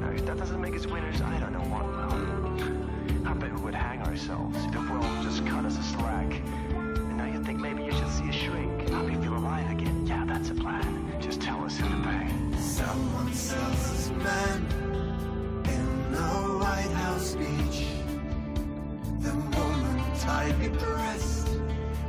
Now, 0.02 0.10
if 0.10 0.26
that 0.26 0.36
doesn't 0.36 0.60
make 0.60 0.76
us 0.76 0.86
winners, 0.88 1.22
I 1.22 1.40
don't 1.40 1.54
know 1.54 1.64
what 1.72 1.86
will. 1.86 3.30
I 3.30 3.34
bet 3.34 3.54
we 3.54 3.62
would 3.62 3.76
hang 3.76 4.02
ourselves 4.02 4.58
if 4.66 4.74
the 4.74 4.82
world 4.82 5.24
just 5.24 5.46
cut 5.46 5.64
us 5.64 5.78
a 5.78 5.84
slack. 5.84 6.34
And 6.74 7.18
now 7.18 7.28
you 7.28 7.42
think 7.42 7.62
maybe 7.62 7.86
you 7.86 7.94
should 7.94 8.10
see 8.10 8.28
a 8.28 8.34
shrink, 8.34 8.90
help 8.90 9.10
you 9.10 9.22
feel 9.22 9.38
alive 9.38 9.72
again. 9.72 10.06
Yeah, 10.06 10.26
that's 10.26 10.50
a 10.50 10.56
plan. 10.56 11.18
Just 11.22 11.40
tell 11.40 11.64
us 11.64 11.78
who 11.78 11.88
to 11.88 11.96
pay. 12.04 12.28
Someone 12.60 13.34
sells 13.34 13.92
us 13.94 14.10
men 14.10 15.64
in 15.64 16.12
the 16.12 16.20
White 16.60 16.92
House 16.92 17.32
speech. 17.32 17.93
Woman 20.44 20.60
tightly 20.60 20.78
pressed 20.78 21.48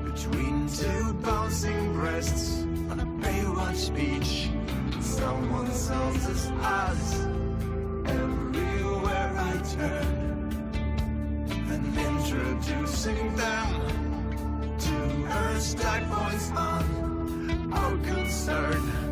between 0.02 0.68
two 0.68 1.14
bouncing 1.14 1.92
breasts 1.92 2.62
on 2.90 2.98
a 2.98 3.06
Baywatch 3.22 3.94
beach. 3.94 4.50
Someone 5.00 5.70
sells 5.70 6.26
us 6.26 6.50
us 6.60 7.14
everywhere 8.06 9.32
I 9.36 9.62
turn. 9.76 10.50
And 11.70 11.96
introducing 11.96 13.36
them 13.36 14.78
to 14.78 14.96
her 15.30 15.60
stack 15.60 16.02
points 16.10 16.50
on 16.56 17.72
our 17.72 17.96
concern. 17.98 19.03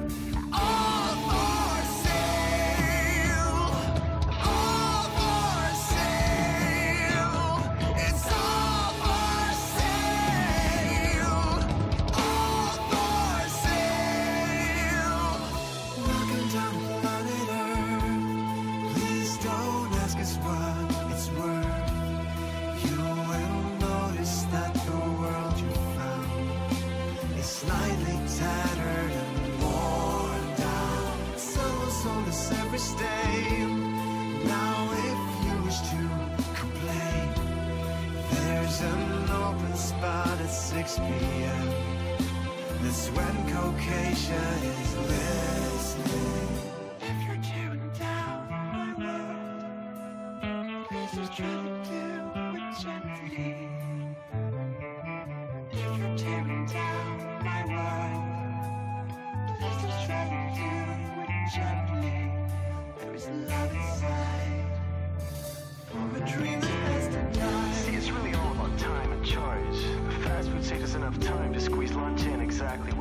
Time 71.20 71.53
to 71.53 71.61
squeeze 71.61 71.92
lunch 71.92 72.22
in 72.22 72.40
exactly 72.40 72.91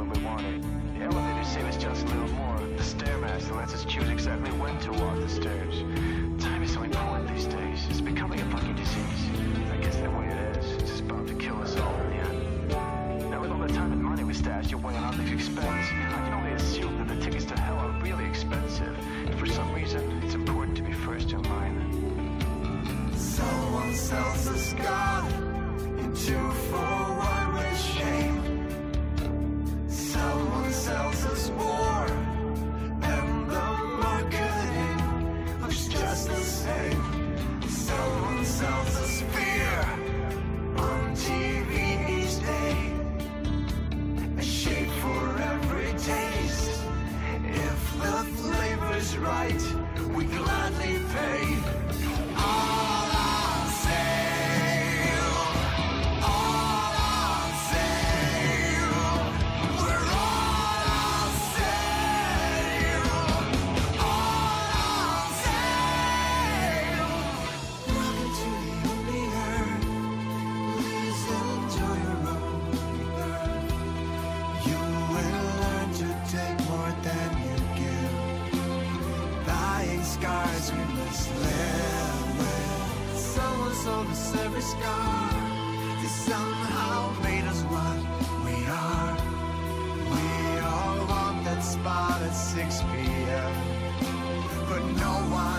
at 92.32 92.36
6 92.36 92.82
p.m. 92.84 93.54
But 94.70 94.84
no 94.96 95.14
one 95.36 95.51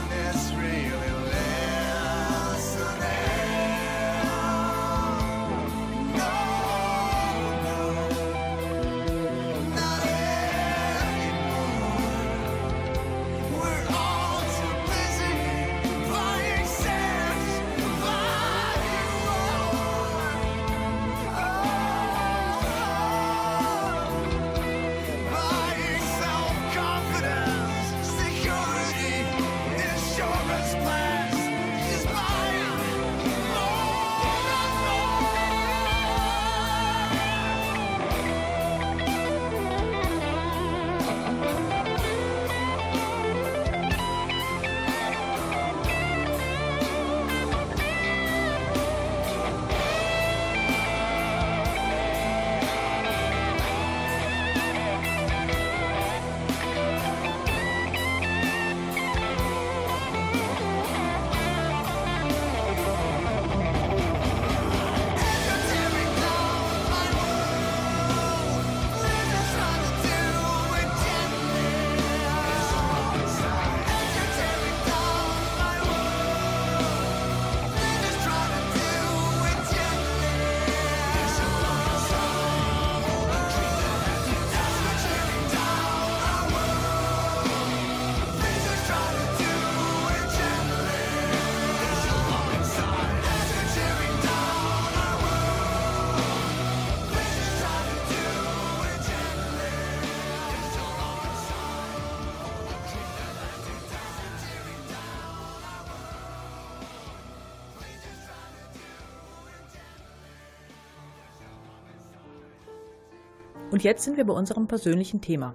Und 113.73 113.83
jetzt 113.83 114.05
sind 114.05 114.19
wir 114.19 114.27
bei 114.27 114.35
unserem 114.35 114.69
persönlichen 114.69 115.23
Thema. 115.23 115.55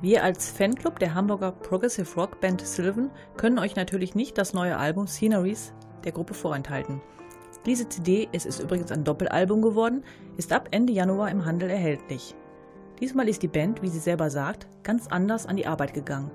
Wir 0.00 0.24
als 0.24 0.50
Fanclub 0.50 0.98
der 0.98 1.12
Hamburger 1.12 1.52
Progressive 1.52 2.08
Rock 2.18 2.40
Band 2.40 2.66
Sylvan 2.66 3.10
können 3.36 3.58
euch 3.58 3.76
natürlich 3.76 4.14
nicht 4.14 4.38
das 4.38 4.54
neue 4.54 4.78
Album 4.78 5.06
Sceneries 5.06 5.74
der 6.02 6.12
Gruppe 6.12 6.32
vorenthalten. 6.32 7.02
Diese 7.66 7.86
CD, 7.90 8.26
es 8.32 8.46
ist 8.46 8.58
übrigens 8.58 8.90
ein 8.90 9.04
Doppelalbum 9.04 9.60
geworden, 9.60 10.02
ist 10.38 10.50
ab 10.50 10.68
Ende 10.70 10.94
Januar 10.94 11.30
im 11.30 11.44
Handel 11.44 11.68
erhältlich. 11.68 12.34
Diesmal 13.00 13.28
ist 13.28 13.42
die 13.42 13.48
Band, 13.48 13.82
wie 13.82 13.90
sie 13.90 13.98
selber 13.98 14.30
sagt, 14.30 14.66
ganz 14.82 15.08
anders 15.08 15.44
an 15.44 15.56
die 15.56 15.66
Arbeit 15.66 15.92
gegangen. 15.92 16.30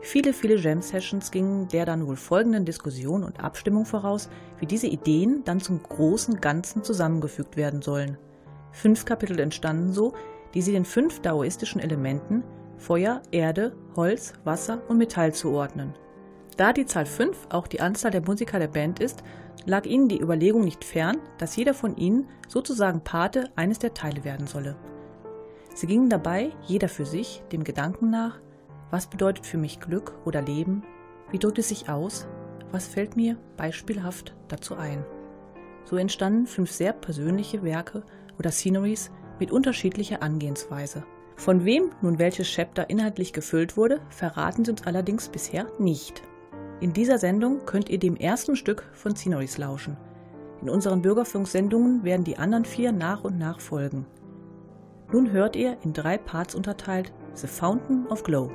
Viele, 0.00 0.32
viele 0.32 0.54
Jam-Sessions 0.54 1.32
gingen 1.32 1.66
der 1.66 1.84
dann 1.84 2.06
wohl 2.06 2.16
folgenden 2.16 2.64
Diskussion 2.64 3.24
und 3.24 3.42
Abstimmung 3.42 3.86
voraus, 3.86 4.30
wie 4.60 4.66
diese 4.66 4.86
Ideen 4.86 5.42
dann 5.44 5.58
zum 5.58 5.82
großen 5.82 6.40
Ganzen 6.40 6.84
zusammengefügt 6.84 7.56
werden 7.56 7.82
sollen. 7.82 8.18
Fünf 8.70 9.04
Kapitel 9.04 9.40
entstanden 9.40 9.92
so, 9.92 10.14
die 10.54 10.62
sie 10.62 10.72
den 10.72 10.84
fünf 10.84 11.20
daoistischen 11.20 11.80
Elementen 11.80 12.44
Feuer, 12.76 13.22
Erde, 13.30 13.76
Holz, 13.94 14.32
Wasser 14.44 14.82
und 14.88 14.96
Metall 14.96 15.34
zuordnen. 15.34 15.92
Da 16.56 16.72
die 16.72 16.86
Zahl 16.86 17.06
5 17.06 17.48
auch 17.50 17.66
die 17.66 17.80
Anzahl 17.80 18.10
der 18.10 18.22
Musiker 18.22 18.58
der 18.58 18.68
Band 18.68 19.00
ist, 19.00 19.22
lag 19.66 19.86
ihnen 19.86 20.08
die 20.08 20.20
Überlegung 20.20 20.64
nicht 20.64 20.84
fern, 20.84 21.18
dass 21.38 21.56
jeder 21.56 21.74
von 21.74 21.96
ihnen 21.96 22.28
sozusagen 22.48 23.02
Pate 23.02 23.50
eines 23.56 23.78
der 23.78 23.94
Teile 23.94 24.24
werden 24.24 24.46
solle. 24.46 24.76
Sie 25.74 25.86
gingen 25.86 26.10
dabei, 26.10 26.50
jeder 26.66 26.88
für 26.88 27.04
sich, 27.04 27.42
dem 27.52 27.64
Gedanken 27.64 28.10
nach, 28.10 28.40
was 28.90 29.06
bedeutet 29.06 29.46
für 29.46 29.58
mich 29.58 29.80
Glück 29.80 30.14
oder 30.24 30.42
Leben, 30.42 30.82
wie 31.30 31.38
drückt 31.38 31.58
es 31.58 31.68
sich 31.68 31.88
aus, 31.88 32.26
was 32.72 32.88
fällt 32.88 33.16
mir 33.16 33.36
beispielhaft 33.56 34.34
dazu 34.48 34.76
ein. 34.76 35.04
So 35.84 35.96
entstanden 35.96 36.46
fünf 36.46 36.70
sehr 36.70 36.92
persönliche 36.92 37.62
Werke 37.62 38.04
oder 38.38 38.50
Sceneries 38.50 39.10
mit 39.40 39.50
unterschiedlicher 39.50 40.22
Angehensweise. 40.22 41.02
Von 41.36 41.64
wem 41.64 41.90
nun 42.02 42.18
welches 42.18 42.48
Chapter 42.48 42.90
inhaltlich 42.90 43.32
gefüllt 43.32 43.76
wurde, 43.76 44.00
verraten 44.10 44.64
sie 44.64 44.72
uns 44.72 44.86
allerdings 44.86 45.28
bisher 45.30 45.66
nicht. 45.78 46.22
In 46.80 46.92
dieser 46.92 47.18
Sendung 47.18 47.64
könnt 47.66 47.88
ihr 47.88 47.98
dem 47.98 48.16
ersten 48.16 48.56
Stück 48.56 48.84
von 48.92 49.16
Sceneries 49.16 49.58
lauschen. 49.58 49.96
In 50.62 50.68
unseren 50.68 51.02
Bürgerfunksendungen 51.02 52.04
werden 52.04 52.24
die 52.24 52.36
anderen 52.36 52.66
vier 52.66 52.92
nach 52.92 53.24
und 53.24 53.38
nach 53.38 53.60
folgen. 53.60 54.06
Nun 55.12 55.32
hört 55.32 55.56
ihr 55.56 55.78
in 55.82 55.92
drei 55.92 56.18
Parts 56.18 56.54
unterteilt 56.54 57.12
The 57.34 57.46
Fountain 57.46 58.06
of 58.08 58.22
Glow. 58.22 58.50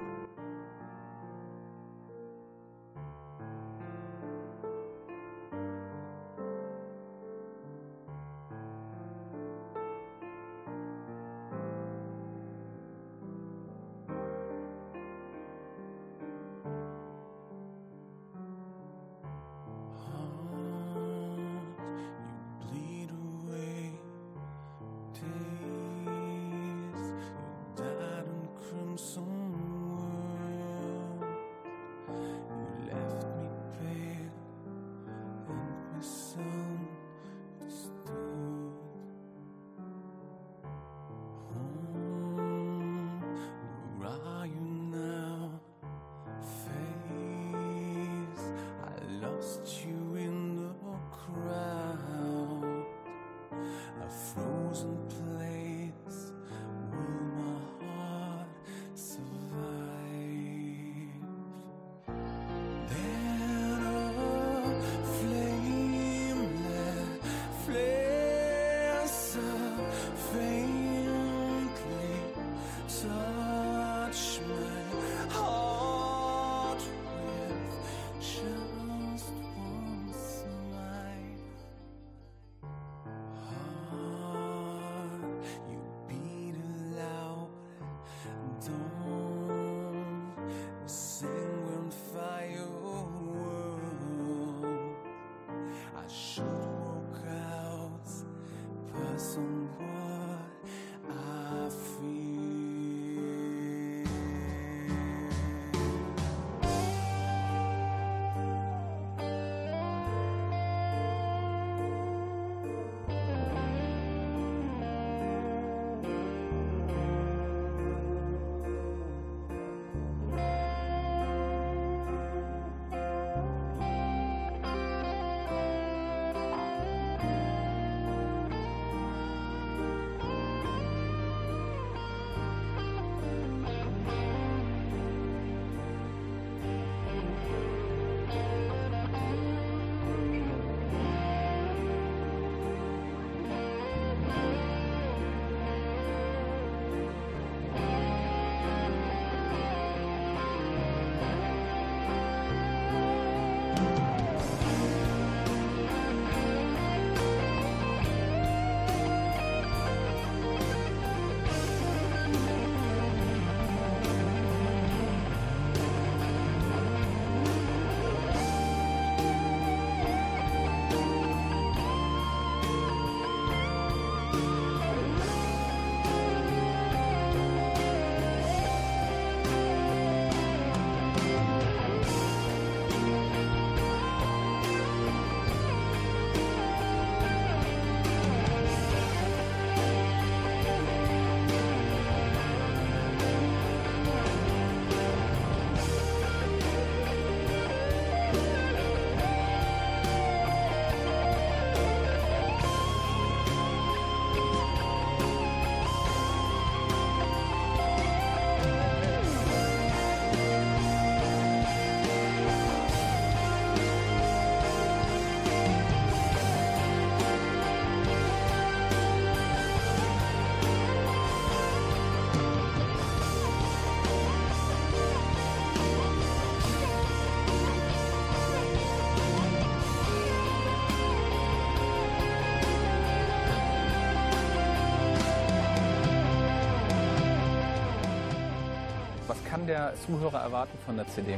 Kann 239.65 239.67
der 239.67 239.93
Zuhörer 240.05 240.41
erwarten 240.41 240.77
von 240.85 240.95
der 240.95 241.07
CD? 241.07 241.37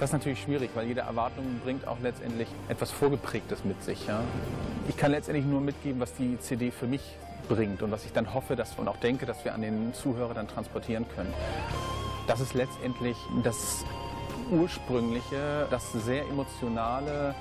Das 0.00 0.10
ist 0.10 0.12
natürlich 0.14 0.40
schwierig, 0.40 0.70
weil 0.74 0.86
jede 0.86 1.02
Erwartung 1.02 1.60
bringt 1.62 1.86
auch 1.86 1.98
letztendlich 2.02 2.48
etwas 2.68 2.90
Vorgeprägtes 2.90 3.64
mit 3.64 3.82
sich. 3.84 4.06
Ja? 4.06 4.20
Ich 4.88 4.96
kann 4.96 5.10
letztendlich 5.10 5.44
nur 5.44 5.60
mitgeben, 5.60 6.00
was 6.00 6.14
die 6.14 6.38
CD 6.40 6.70
für 6.70 6.86
mich 6.86 7.02
bringt 7.48 7.82
und 7.82 7.90
was 7.90 8.04
ich 8.04 8.12
dann 8.12 8.32
hoffe 8.32 8.56
dass, 8.56 8.76
und 8.78 8.88
auch 8.88 8.96
denke, 8.96 9.26
dass 9.26 9.44
wir 9.44 9.54
an 9.54 9.60
den 9.62 9.92
Zuhörer 9.92 10.34
dann 10.34 10.48
transportieren 10.48 11.06
können. 11.14 11.32
Das 12.26 12.40
ist 12.40 12.54
letztendlich 12.54 13.16
das 13.42 13.84
Ursprüngliche, 14.50 15.66
das 15.70 15.92
sehr 15.92 16.22
emotionale, 16.22 17.34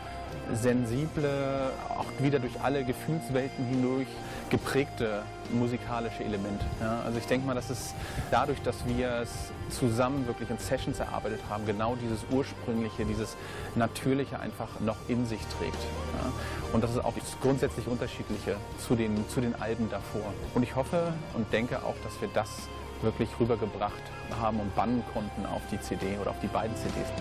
sensible, 0.53 1.71
auch 1.89 2.05
wieder 2.19 2.39
durch 2.39 2.53
alle 2.61 2.83
Gefühlswelten 2.83 3.65
hindurch 3.65 4.07
geprägte 4.49 5.23
musikalische 5.51 6.23
Element. 6.23 6.61
Ja, 6.79 7.01
also 7.05 7.17
ich 7.17 7.25
denke 7.25 7.47
mal, 7.47 7.55
dass 7.55 7.69
es 7.69 7.93
dadurch, 8.29 8.61
dass 8.61 8.75
wir 8.85 9.21
es 9.23 9.51
zusammen 9.69 10.27
wirklich 10.27 10.49
in 10.49 10.57
Sessions 10.57 10.99
erarbeitet 10.99 11.39
haben, 11.49 11.65
genau 11.65 11.95
dieses 11.95 12.19
ursprüngliche, 12.31 13.05
dieses 13.05 13.35
natürliche 13.75 14.39
einfach 14.39 14.79
noch 14.79 14.97
in 15.07 15.25
sich 15.25 15.41
trägt. 15.57 15.81
Ja. 16.21 16.31
Und 16.71 16.83
das 16.83 16.91
ist 16.91 17.03
auch 17.03 17.13
das 17.17 17.35
grundsätzlich 17.41 17.87
unterschiedliche 17.87 18.57
zu 18.77 18.95
den, 18.95 19.27
zu 19.29 19.41
den 19.41 19.59
Alben 19.59 19.89
davor. 19.89 20.33
Und 20.53 20.63
ich 20.63 20.75
hoffe 20.75 21.13
und 21.33 21.51
denke 21.51 21.77
auch, 21.83 21.95
dass 22.03 22.21
wir 22.21 22.29
das 22.33 22.49
wirklich 23.01 23.29
rübergebracht 23.39 24.03
haben 24.39 24.59
und 24.59 24.75
bannen 24.75 25.03
konnten 25.13 25.45
auf 25.45 25.61
die 25.71 25.79
CD 25.79 26.17
oder 26.21 26.31
auf 26.31 26.39
die 26.41 26.47
beiden 26.47 26.75
CDs. 26.75 27.11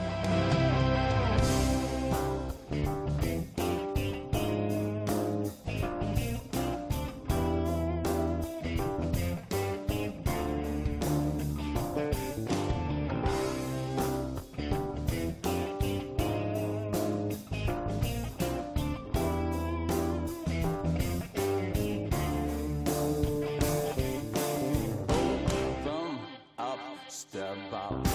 about. 27.72 28.11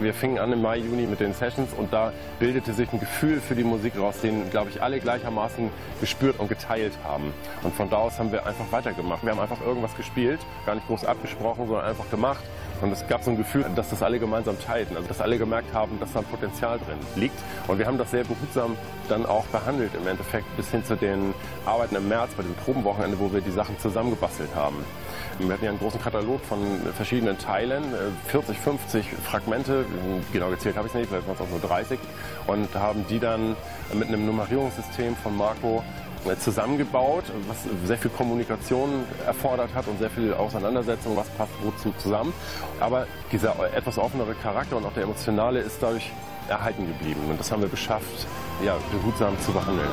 Wir 0.00 0.14
fingen 0.14 0.38
an 0.38 0.52
im 0.52 0.62
Mai, 0.62 0.76
Juni 0.76 1.06
mit 1.06 1.18
den 1.18 1.34
Sessions 1.34 1.72
und 1.76 1.92
da 1.92 2.12
bildete 2.38 2.72
sich 2.72 2.92
ein 2.92 3.00
Gefühl 3.00 3.40
für 3.40 3.56
die 3.56 3.64
Musik 3.64 3.98
raus, 3.98 4.20
den, 4.22 4.48
glaube 4.48 4.70
ich, 4.70 4.80
alle 4.80 5.00
gleichermaßen 5.00 5.70
gespürt 6.00 6.38
und 6.38 6.48
geteilt 6.48 6.92
haben. 7.02 7.32
Und 7.64 7.74
von 7.74 7.90
da 7.90 7.96
aus 7.96 8.16
haben 8.18 8.30
wir 8.30 8.46
einfach 8.46 8.70
weitergemacht. 8.70 9.24
Wir 9.24 9.32
haben 9.32 9.40
einfach 9.40 9.60
irgendwas 9.60 9.96
gespielt, 9.96 10.38
gar 10.66 10.76
nicht 10.76 10.86
groß 10.86 11.04
abgesprochen, 11.04 11.66
sondern 11.66 11.84
einfach 11.84 12.08
gemacht. 12.10 12.44
Und 12.80 12.92
es 12.92 13.06
gab 13.06 13.22
so 13.24 13.30
ein 13.30 13.36
Gefühl, 13.36 13.64
dass 13.74 13.90
das 13.90 14.02
alle 14.02 14.18
gemeinsam 14.18 14.58
teilten, 14.60 14.96
also 14.96 15.08
dass 15.08 15.20
alle 15.20 15.38
gemerkt 15.38 15.72
haben, 15.74 15.98
dass 16.00 16.12
da 16.12 16.20
ein 16.20 16.24
Potenzial 16.26 16.78
drin 16.78 16.98
liegt. 17.16 17.38
Und 17.66 17.78
wir 17.78 17.86
haben 17.86 17.98
das 17.98 18.10
sehr 18.10 18.24
behutsam 18.24 18.76
dann 19.08 19.26
auch 19.26 19.44
behandelt 19.46 19.92
im 19.94 20.06
Endeffekt 20.06 20.56
bis 20.56 20.70
hin 20.70 20.84
zu 20.84 20.96
den 20.96 21.34
Arbeiten 21.66 21.96
im 21.96 22.08
März 22.08 22.32
bei 22.36 22.42
dem 22.42 22.54
Probenwochenende, 22.54 23.18
wo 23.18 23.32
wir 23.32 23.40
die 23.40 23.50
Sachen 23.50 23.78
zusammengebastelt 23.78 24.54
haben. 24.54 24.76
Wir 25.38 25.52
hatten 25.52 25.64
ja 25.64 25.70
einen 25.70 25.78
großen 25.78 26.00
Katalog 26.00 26.40
von 26.44 26.58
verschiedenen 26.96 27.38
Teilen, 27.38 27.84
äh, 27.94 28.30
40, 28.30 28.58
50 28.58 29.06
Fragmente, 29.24 29.84
genau 30.32 30.50
gezählt 30.50 30.76
habe 30.76 30.88
ich 30.88 30.94
es 30.94 30.98
nicht, 30.98 31.08
vielleicht 31.08 31.28
waren 31.28 31.36
es 31.36 31.40
auch 31.40 31.48
nur 31.48 31.60
30, 31.60 31.98
und 32.48 32.74
haben 32.74 33.06
die 33.08 33.20
dann 33.20 33.56
mit 33.94 34.08
einem 34.08 34.26
Nummerierungssystem 34.26 35.14
von 35.16 35.36
Marco 35.36 35.84
äh, 35.84 36.07
zusammengebaut, 36.38 37.24
was 37.48 37.56
sehr 37.86 37.98
viel 37.98 38.10
Kommunikation 38.10 39.04
erfordert 39.26 39.70
hat 39.74 39.86
und 39.88 39.98
sehr 39.98 40.10
viel 40.10 40.34
Auseinandersetzung, 40.34 41.16
was 41.16 41.28
passt 41.30 41.52
wozu 41.62 41.92
zusammen. 41.98 42.32
Aber 42.80 43.06
dieser 43.32 43.54
etwas 43.74 43.98
offenere 43.98 44.34
Charakter 44.34 44.76
und 44.76 44.84
auch 44.84 44.92
der 44.92 45.04
emotionale 45.04 45.60
ist 45.60 45.82
dadurch 45.82 46.10
erhalten 46.48 46.86
geblieben. 46.86 47.20
Und 47.28 47.38
das 47.38 47.50
haben 47.52 47.62
wir 47.62 47.68
geschafft, 47.68 48.26
ja, 48.64 48.76
behutsam 48.92 49.38
zu 49.40 49.52
behandeln. 49.52 49.88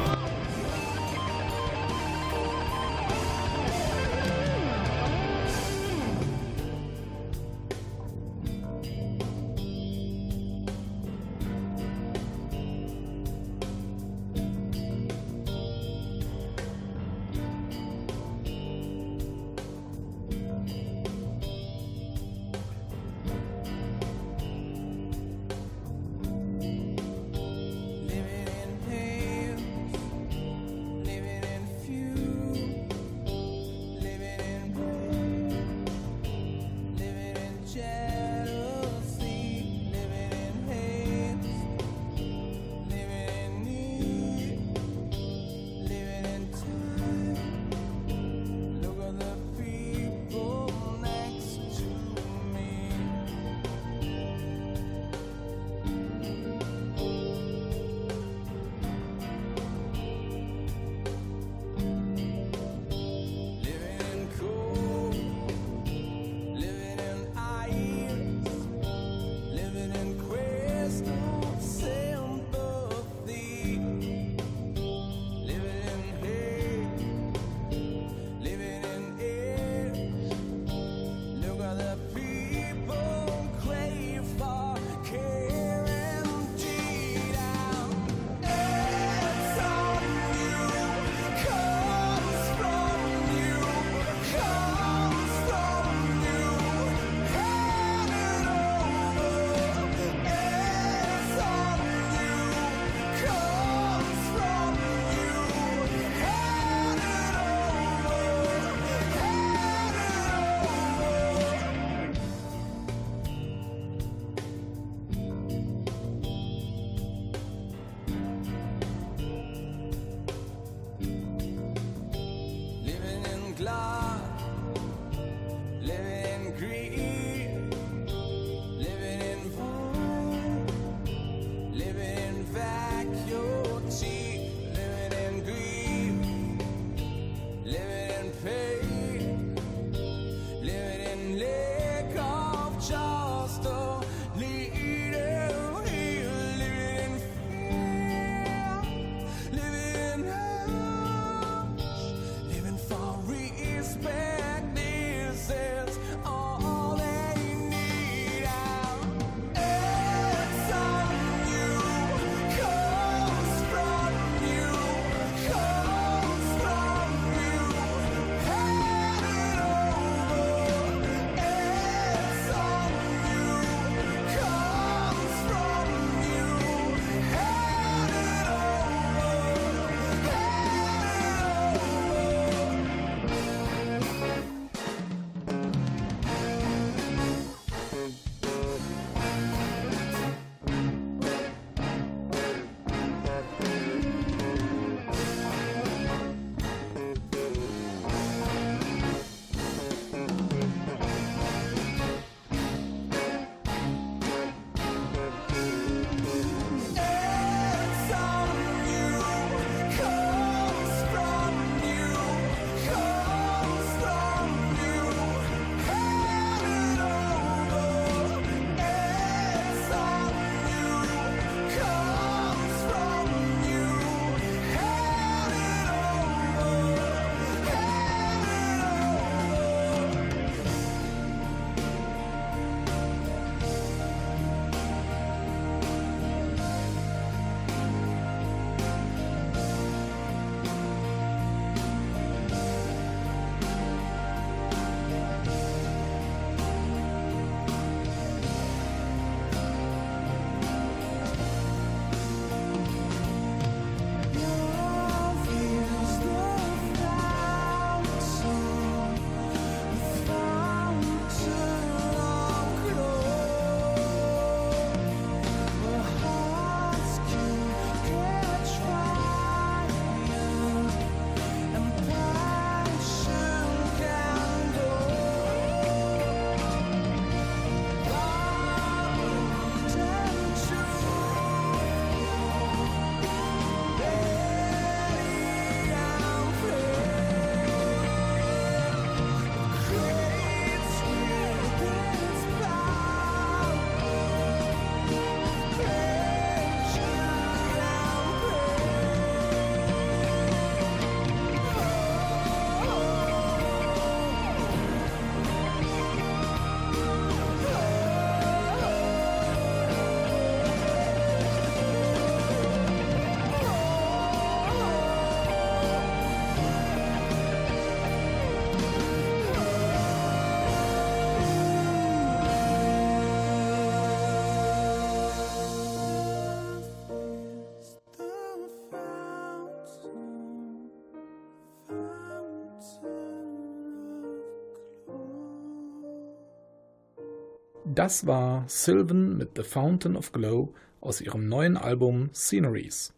Das 337.96 338.28
war 338.28 338.66
Sylvan 338.68 339.38
mit 339.38 339.52
The 339.56 339.64
Fountain 339.64 340.18
of 340.18 340.34
Glow 340.34 340.74
aus 341.00 341.22
ihrem 341.22 341.48
neuen 341.48 341.78
Album 341.78 342.30
Sceneries. 342.34 343.14